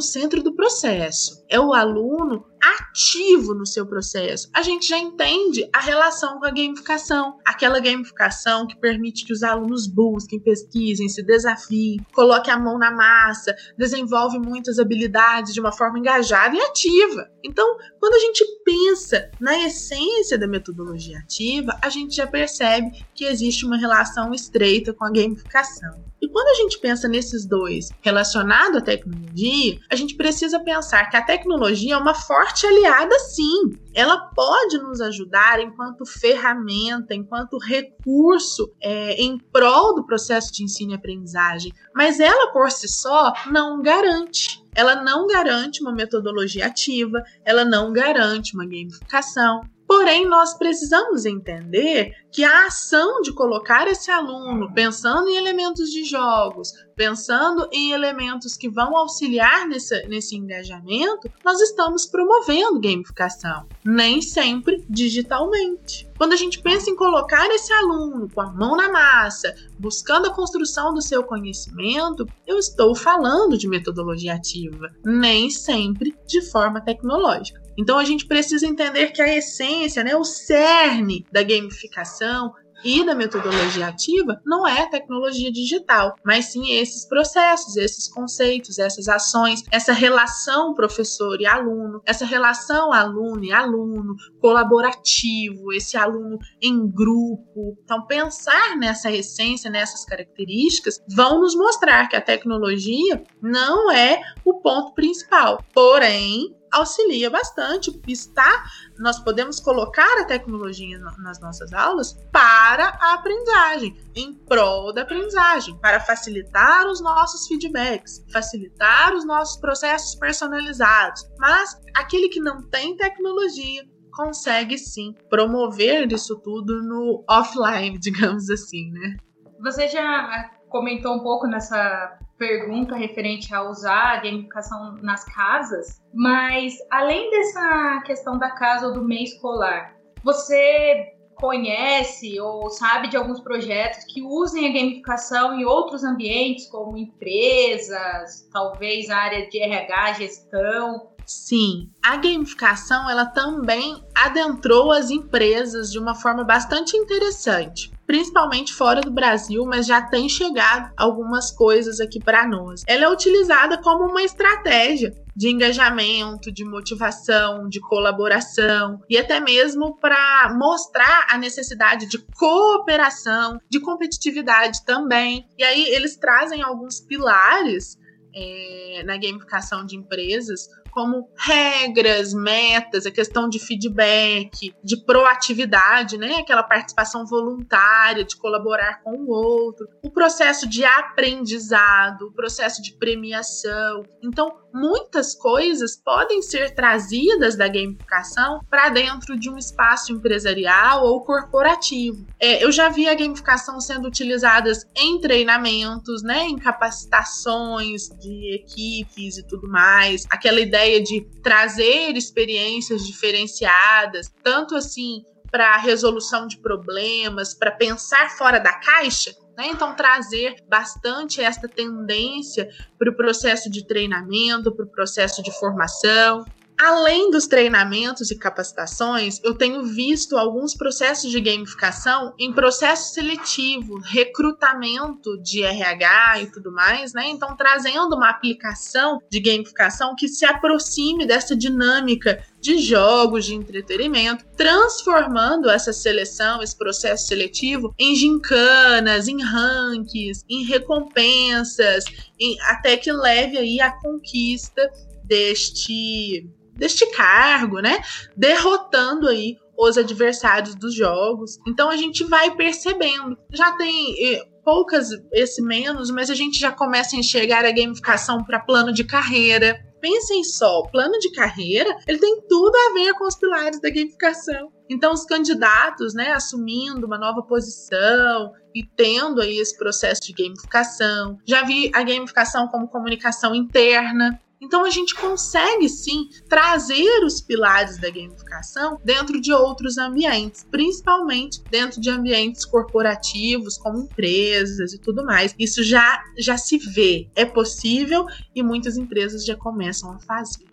centro 0.00 0.42
do 0.42 0.54
processo, 0.54 1.44
é 1.48 1.60
o 1.60 1.72
aluno 1.72 2.44
ativo 2.62 3.54
no 3.54 3.66
seu 3.66 3.86
processo. 3.86 4.48
A 4.54 4.62
gente 4.62 4.88
já 4.88 4.98
entende 4.98 5.68
a 5.72 5.80
relação 5.80 6.38
com 6.38 6.46
a 6.46 6.50
gamificação, 6.50 7.38
aquela 7.44 7.80
gamificação 7.80 8.66
que 8.66 8.78
permite 8.78 9.24
que 9.24 9.32
os 9.32 9.42
alunos 9.42 9.86
busquem, 9.86 10.40
pesquisem, 10.40 11.08
se 11.08 11.22
desafiem, 11.22 12.04
coloquem 12.12 12.52
a 12.52 12.58
mão 12.58 12.78
na 12.78 12.90
massa, 12.90 13.54
desenvolve 13.76 14.38
muitas 14.38 14.78
habilidades 14.78 15.54
de 15.54 15.60
uma 15.60 15.72
forma 15.72 15.98
engajada 15.98 16.56
e 16.56 16.60
ativa. 16.60 17.30
Então, 17.44 17.76
quando 18.00 18.14
a 18.14 18.18
gente 18.18 18.44
pensa 18.64 19.30
na 19.40 19.66
essência 19.66 20.38
da 20.38 20.46
metodologia 20.46 21.18
ativa, 21.18 21.78
a 21.82 21.88
gente 21.88 22.16
já 22.16 22.26
percebe 22.26 23.04
que 23.14 23.24
existe 23.24 23.64
uma 23.64 23.76
relação 23.76 24.32
estreita 24.34 24.92
com 24.92 25.04
a 25.04 25.10
gamificação. 25.10 26.08
E 26.20 26.28
quando 26.28 26.48
a 26.48 26.54
gente 26.54 26.78
pensa 26.80 27.06
nesses 27.06 27.46
dois 27.46 27.90
relacionado 28.00 28.78
à 28.78 28.80
tecnologia, 28.80 29.78
a 29.90 29.94
gente 29.94 30.16
precisa 30.16 30.58
pensar 30.60 31.08
que 31.08 31.16
a 31.16 31.22
tecnologia 31.22 31.94
é 31.94 31.96
uma 31.96 32.14
forte 32.48 32.66
aliada, 32.66 33.18
sim. 33.18 33.78
Ela 33.94 34.16
pode 34.16 34.78
nos 34.78 35.00
ajudar 35.00 35.60
enquanto 35.60 36.06
ferramenta, 36.06 37.14
enquanto 37.14 37.58
recurso 37.58 38.72
é, 38.80 39.20
em 39.20 39.38
prol 39.38 39.94
do 39.94 40.06
processo 40.06 40.52
de 40.52 40.64
ensino 40.64 40.92
e 40.92 40.94
aprendizagem, 40.94 41.72
mas 41.94 42.20
ela 42.20 42.52
por 42.52 42.70
si 42.70 42.88
só 42.88 43.32
não 43.50 43.82
garante. 43.82 44.64
Ela 44.74 45.02
não 45.02 45.26
garante 45.26 45.82
uma 45.82 45.92
metodologia 45.92 46.66
ativa, 46.66 47.22
ela 47.44 47.64
não 47.64 47.92
garante 47.92 48.54
uma 48.54 48.64
gamificação, 48.64 49.60
Porém, 49.98 50.28
nós 50.28 50.54
precisamos 50.54 51.26
entender 51.26 52.12
que 52.30 52.44
a 52.44 52.66
ação 52.66 53.20
de 53.20 53.32
colocar 53.32 53.88
esse 53.88 54.12
aluno 54.12 54.72
pensando 54.72 55.28
em 55.28 55.34
elementos 55.34 55.90
de 55.90 56.04
jogos, 56.04 56.72
pensando 56.94 57.68
em 57.72 57.90
elementos 57.90 58.56
que 58.56 58.68
vão 58.68 58.96
auxiliar 58.96 59.66
nesse, 59.66 60.06
nesse 60.06 60.36
engajamento, 60.36 61.28
nós 61.44 61.60
estamos 61.60 62.06
promovendo 62.06 62.78
gamificação, 62.78 63.66
nem 63.84 64.22
sempre 64.22 64.84
digitalmente. 64.88 66.08
Quando 66.16 66.32
a 66.32 66.36
gente 66.36 66.62
pensa 66.62 66.88
em 66.88 66.94
colocar 66.94 67.48
esse 67.50 67.72
aluno 67.72 68.30
com 68.32 68.40
a 68.40 68.52
mão 68.52 68.76
na 68.76 68.92
massa, 68.92 69.52
buscando 69.80 70.28
a 70.28 70.32
construção 70.32 70.94
do 70.94 71.02
seu 71.02 71.24
conhecimento, 71.24 72.24
eu 72.46 72.56
estou 72.56 72.94
falando 72.94 73.58
de 73.58 73.66
metodologia 73.66 74.34
ativa, 74.34 74.92
nem 75.04 75.50
sempre 75.50 76.16
de 76.24 76.40
forma 76.40 76.80
tecnológica. 76.80 77.67
Então 77.78 77.98
a 77.98 78.04
gente 78.04 78.26
precisa 78.26 78.66
entender 78.66 79.12
que 79.12 79.22
a 79.22 79.36
essência, 79.36 80.02
né, 80.02 80.16
o 80.16 80.24
cerne 80.24 81.24
da 81.32 81.42
gamificação 81.42 82.52
e 82.84 83.04
da 83.04 83.14
metodologia 83.14 83.88
ativa 83.88 84.40
não 84.44 84.66
é 84.66 84.88
tecnologia 84.88 85.50
digital, 85.50 86.14
mas 86.24 86.46
sim 86.46 86.72
esses 86.72 87.06
processos, 87.06 87.76
esses 87.76 88.08
conceitos, 88.08 88.78
essas 88.78 89.08
ações, 89.08 89.64
essa 89.70 89.92
relação 89.92 90.74
professor 90.74 91.40
e 91.40 91.46
aluno, 91.46 92.00
essa 92.06 92.24
relação 92.24 92.92
aluno 92.92 93.44
e 93.44 93.52
aluno, 93.52 94.14
colaborativo, 94.40 95.72
esse 95.72 95.96
aluno 95.96 96.38
em 96.60 96.88
grupo. 96.88 97.76
Então, 97.82 98.06
pensar 98.06 98.76
nessa 98.76 99.10
essência, 99.10 99.70
nessas 99.70 100.04
características, 100.04 101.00
vão 101.14 101.40
nos 101.40 101.54
mostrar 101.54 102.08
que 102.08 102.16
a 102.16 102.20
tecnologia 102.20 103.22
não 103.42 103.90
é 103.90 104.20
o 104.44 104.60
ponto 104.60 104.94
principal. 104.94 105.64
Porém, 105.72 106.57
auxilia 106.72 107.30
bastante. 107.30 108.00
Está, 108.06 108.64
nós 108.98 109.18
podemos 109.20 109.60
colocar 109.60 110.20
a 110.20 110.24
tecnologia 110.24 110.98
nas 110.98 111.40
nossas 111.40 111.72
aulas 111.72 112.14
para 112.32 112.96
a 113.00 113.14
aprendizagem, 113.14 113.96
em 114.14 114.34
prol 114.34 114.92
da 114.92 115.02
aprendizagem, 115.02 115.76
para 115.78 116.00
facilitar 116.00 116.86
os 116.86 117.00
nossos 117.00 117.46
feedbacks, 117.46 118.24
facilitar 118.32 119.14
os 119.14 119.24
nossos 119.24 119.60
processos 119.60 120.14
personalizados. 120.14 121.28
Mas 121.38 121.80
aquele 121.94 122.28
que 122.28 122.40
não 122.40 122.62
tem 122.62 122.96
tecnologia, 122.96 123.84
consegue 124.18 124.76
sim 124.76 125.14
promover 125.30 126.10
isso 126.12 126.34
tudo 126.40 126.82
no 126.82 127.24
offline, 127.30 127.96
digamos 128.02 128.50
assim, 128.50 128.90
né? 128.90 129.16
Você 129.62 129.86
já 129.86 130.50
comentou 130.68 131.14
um 131.14 131.20
pouco 131.22 131.46
nessa 131.46 132.18
pergunta 132.38 132.94
referente 132.94 133.52
a 133.54 133.62
usar 133.62 134.12
a 134.14 134.20
gamificação 134.20 134.96
nas 135.02 135.24
casas, 135.24 136.00
mas 136.14 136.74
além 136.90 137.30
dessa 137.30 138.02
questão 138.06 138.38
da 138.38 138.50
casa 138.52 138.86
ou 138.86 138.92
do 138.92 139.04
mês 139.04 139.32
escolar, 139.32 139.94
você 140.22 141.12
conhece 141.34 142.40
ou 142.40 142.68
sabe 142.70 143.08
de 143.08 143.16
alguns 143.16 143.40
projetos 143.40 144.04
que 144.12 144.22
usem 144.22 144.66
a 144.66 144.72
gamificação 144.72 145.58
em 145.58 145.64
outros 145.64 146.02
ambientes, 146.02 146.66
como 146.66 146.96
empresas, 146.96 148.48
talvez 148.52 149.08
área 149.08 149.48
de 149.48 149.60
RH, 149.60 150.12
gestão? 150.14 151.10
Sim, 151.24 151.90
a 152.02 152.16
gamificação 152.16 153.08
ela 153.08 153.26
também 153.26 154.02
adentrou 154.16 154.90
as 154.90 155.10
empresas 155.10 155.92
de 155.92 155.98
uma 155.98 156.14
forma 156.14 156.42
bastante 156.42 156.96
interessante 156.96 157.97
principalmente 158.08 158.72
fora 158.72 159.02
do 159.02 159.10
Brasil, 159.10 159.66
mas 159.66 159.86
já 159.86 160.00
tem 160.00 160.30
chegado 160.30 160.90
algumas 160.96 161.50
coisas 161.50 162.00
aqui 162.00 162.18
para 162.18 162.48
nós. 162.48 162.82
Ela 162.86 163.04
é 163.04 163.08
utilizada 163.10 163.76
como 163.82 164.06
uma 164.06 164.22
estratégia 164.22 165.12
de 165.36 165.50
engajamento, 165.50 166.50
de 166.50 166.64
motivação, 166.64 167.68
de 167.68 167.78
colaboração 167.80 168.98
e 169.10 169.18
até 169.18 169.38
mesmo 169.40 170.00
para 170.00 170.56
mostrar 170.58 171.26
a 171.28 171.36
necessidade 171.36 172.08
de 172.08 172.16
cooperação, 172.32 173.60
de 173.68 173.78
competitividade 173.78 174.86
também. 174.86 175.46
E 175.58 175.62
aí 175.62 175.84
eles 175.90 176.16
trazem 176.16 176.62
alguns 176.62 177.00
pilares 177.00 177.98
é, 178.34 179.02
na 179.04 179.18
gamificação 179.18 179.84
de 179.84 179.96
empresas 179.96 180.66
como 180.98 181.30
regras, 181.36 182.34
metas, 182.34 183.06
a 183.06 183.10
questão 183.12 183.48
de 183.48 183.60
feedback, 183.60 184.74
de 184.82 185.04
proatividade, 185.04 186.18
né? 186.18 186.38
Aquela 186.40 186.64
participação 186.64 187.24
voluntária, 187.24 188.24
de 188.24 188.36
colaborar 188.36 189.00
com 189.04 189.12
o 189.12 189.30
outro, 189.30 189.86
o 190.02 190.10
processo 190.10 190.68
de 190.68 190.84
aprendizado, 190.84 192.22
o 192.22 192.32
processo 192.32 192.82
de 192.82 192.94
premiação. 192.94 194.02
Então, 194.20 194.52
muitas 194.78 195.34
coisas 195.34 195.96
podem 195.96 196.40
ser 196.40 196.74
trazidas 196.74 197.56
da 197.56 197.66
gamificação 197.66 198.60
para 198.70 198.88
dentro 198.88 199.38
de 199.38 199.50
um 199.50 199.58
espaço 199.58 200.12
empresarial 200.12 201.04
ou 201.04 201.24
corporativo. 201.24 202.24
É, 202.38 202.62
eu 202.62 202.70
já 202.70 202.88
vi 202.88 203.08
a 203.08 203.14
gamificação 203.14 203.80
sendo 203.80 204.06
utilizada 204.06 204.70
em 204.96 205.20
treinamentos, 205.20 206.22
né, 206.22 206.44
em 206.44 206.56
capacitações 206.56 208.08
de 208.20 208.54
equipes 208.54 209.38
e 209.38 209.46
tudo 209.46 209.68
mais. 209.68 210.24
Aquela 210.30 210.60
ideia 210.60 211.02
de 211.02 211.22
trazer 211.42 212.16
experiências 212.16 213.06
diferenciadas, 213.06 214.32
tanto 214.42 214.76
assim 214.76 215.24
para 215.50 215.76
resolução 215.78 216.46
de 216.46 216.58
problemas, 216.58 217.54
para 217.54 217.70
pensar 217.70 218.30
fora 218.36 218.58
da 218.58 218.72
caixa, 218.74 219.34
né? 219.58 219.66
Então, 219.66 219.92
trazer 219.92 220.62
bastante 220.68 221.42
esta 221.42 221.68
tendência 221.68 222.70
para 222.96 223.10
o 223.10 223.16
processo 223.16 223.68
de 223.68 223.84
treinamento, 223.84 224.70
para 224.70 224.84
o 224.84 224.88
processo 224.88 225.42
de 225.42 225.50
formação. 225.58 226.44
Além 226.80 227.28
dos 227.28 227.48
treinamentos 227.48 228.30
e 228.30 228.38
capacitações, 228.38 229.40
eu 229.42 229.52
tenho 229.52 229.82
visto 229.82 230.38
alguns 230.38 230.76
processos 230.76 231.28
de 231.28 231.40
gamificação 231.40 232.32
em 232.38 232.52
processo 232.52 233.12
seletivo, 233.14 233.98
recrutamento 233.98 235.36
de 235.42 235.64
RH 235.64 236.42
e 236.42 236.46
tudo 236.52 236.70
mais, 236.70 237.12
né? 237.12 237.28
Então, 237.28 237.56
trazendo 237.56 238.14
uma 238.14 238.30
aplicação 238.30 239.20
de 239.28 239.40
gamificação 239.40 240.14
que 240.16 240.28
se 240.28 240.46
aproxime 240.46 241.26
dessa 241.26 241.56
dinâmica 241.56 242.44
de 242.60 242.78
jogos 242.78 243.46
de 243.46 243.54
entretenimento, 243.56 244.44
transformando 244.56 245.68
essa 245.68 245.92
seleção, 245.92 246.62
esse 246.62 246.78
processo 246.78 247.26
seletivo, 247.26 247.92
em 247.98 248.14
gincanas, 248.14 249.26
em 249.26 249.42
rankings, 249.42 250.44
em 250.48 250.62
recompensas, 250.62 252.04
em, 252.38 252.56
até 252.62 252.96
que 252.96 253.10
leve 253.10 253.58
aí 253.58 253.80
a 253.80 253.90
conquista 253.90 254.88
deste 255.24 256.48
deste 256.78 257.04
cargo, 257.10 257.80
né? 257.80 258.00
Derrotando 258.36 259.28
aí 259.28 259.56
os 259.76 259.98
adversários 259.98 260.74
dos 260.74 260.94
jogos. 260.94 261.58
Então 261.66 261.90
a 261.90 261.96
gente 261.96 262.24
vai 262.24 262.54
percebendo. 262.56 263.36
Já 263.52 263.72
tem 263.72 264.34
eh, 264.34 264.44
poucas, 264.64 265.10
esse 265.32 265.62
menos, 265.62 266.10
mas 266.10 266.30
a 266.30 266.34
gente 266.34 266.58
já 266.58 266.72
começa 266.72 267.14
a 267.14 267.18
enxergar 267.18 267.64
a 267.64 267.70
gamificação 267.70 268.44
para 268.44 268.60
plano 268.60 268.92
de 268.92 269.04
carreira. 269.04 269.78
Pensem 270.00 270.44
só, 270.44 270.82
plano 270.92 271.18
de 271.18 271.32
carreira, 271.32 271.96
ele 272.06 272.18
tem 272.18 272.40
tudo 272.48 272.74
a 272.76 272.94
ver 272.94 273.14
com 273.14 273.26
os 273.26 273.34
pilares 273.34 273.80
da 273.80 273.90
gamificação. 273.90 274.70
Então, 274.88 275.12
os 275.12 275.24
candidatos, 275.24 276.14
né, 276.14 276.32
assumindo 276.32 277.06
uma 277.06 277.18
nova 277.18 277.42
posição 277.42 278.52
e 278.74 278.84
tendo 278.96 279.40
aí 279.40 279.58
esse 279.58 279.76
processo 279.76 280.20
de 280.22 280.32
gamificação. 280.32 281.38
Já 281.44 281.64
vi 281.64 281.90
a 281.92 282.02
gamificação 282.02 282.68
como 282.68 282.88
comunicação 282.88 283.54
interna, 283.54 284.40
então 284.60 284.84
a 284.84 284.90
gente 284.90 285.14
consegue 285.14 285.88
sim 285.88 286.28
trazer 286.48 287.24
os 287.24 287.40
pilares 287.40 287.98
da 287.98 288.10
gamificação 288.10 288.98
dentro 289.04 289.40
de 289.40 289.52
outros 289.52 289.98
ambientes, 289.98 290.66
principalmente 290.70 291.62
dentro 291.70 292.00
de 292.00 292.10
ambientes 292.10 292.64
corporativos, 292.64 293.78
como 293.78 293.98
empresas 293.98 294.92
e 294.92 294.98
tudo 294.98 295.24
mais. 295.24 295.54
Isso 295.58 295.82
já 295.82 296.22
já 296.36 296.56
se 296.56 296.78
vê, 296.78 297.28
é 297.34 297.44
possível 297.44 298.26
e 298.54 298.62
muitas 298.62 298.96
empresas 298.96 299.44
já 299.44 299.56
começam 299.56 300.12
a 300.12 300.18
fazer. 300.18 300.66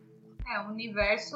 É 0.48 0.60
um 0.62 0.72
universo 0.72 1.36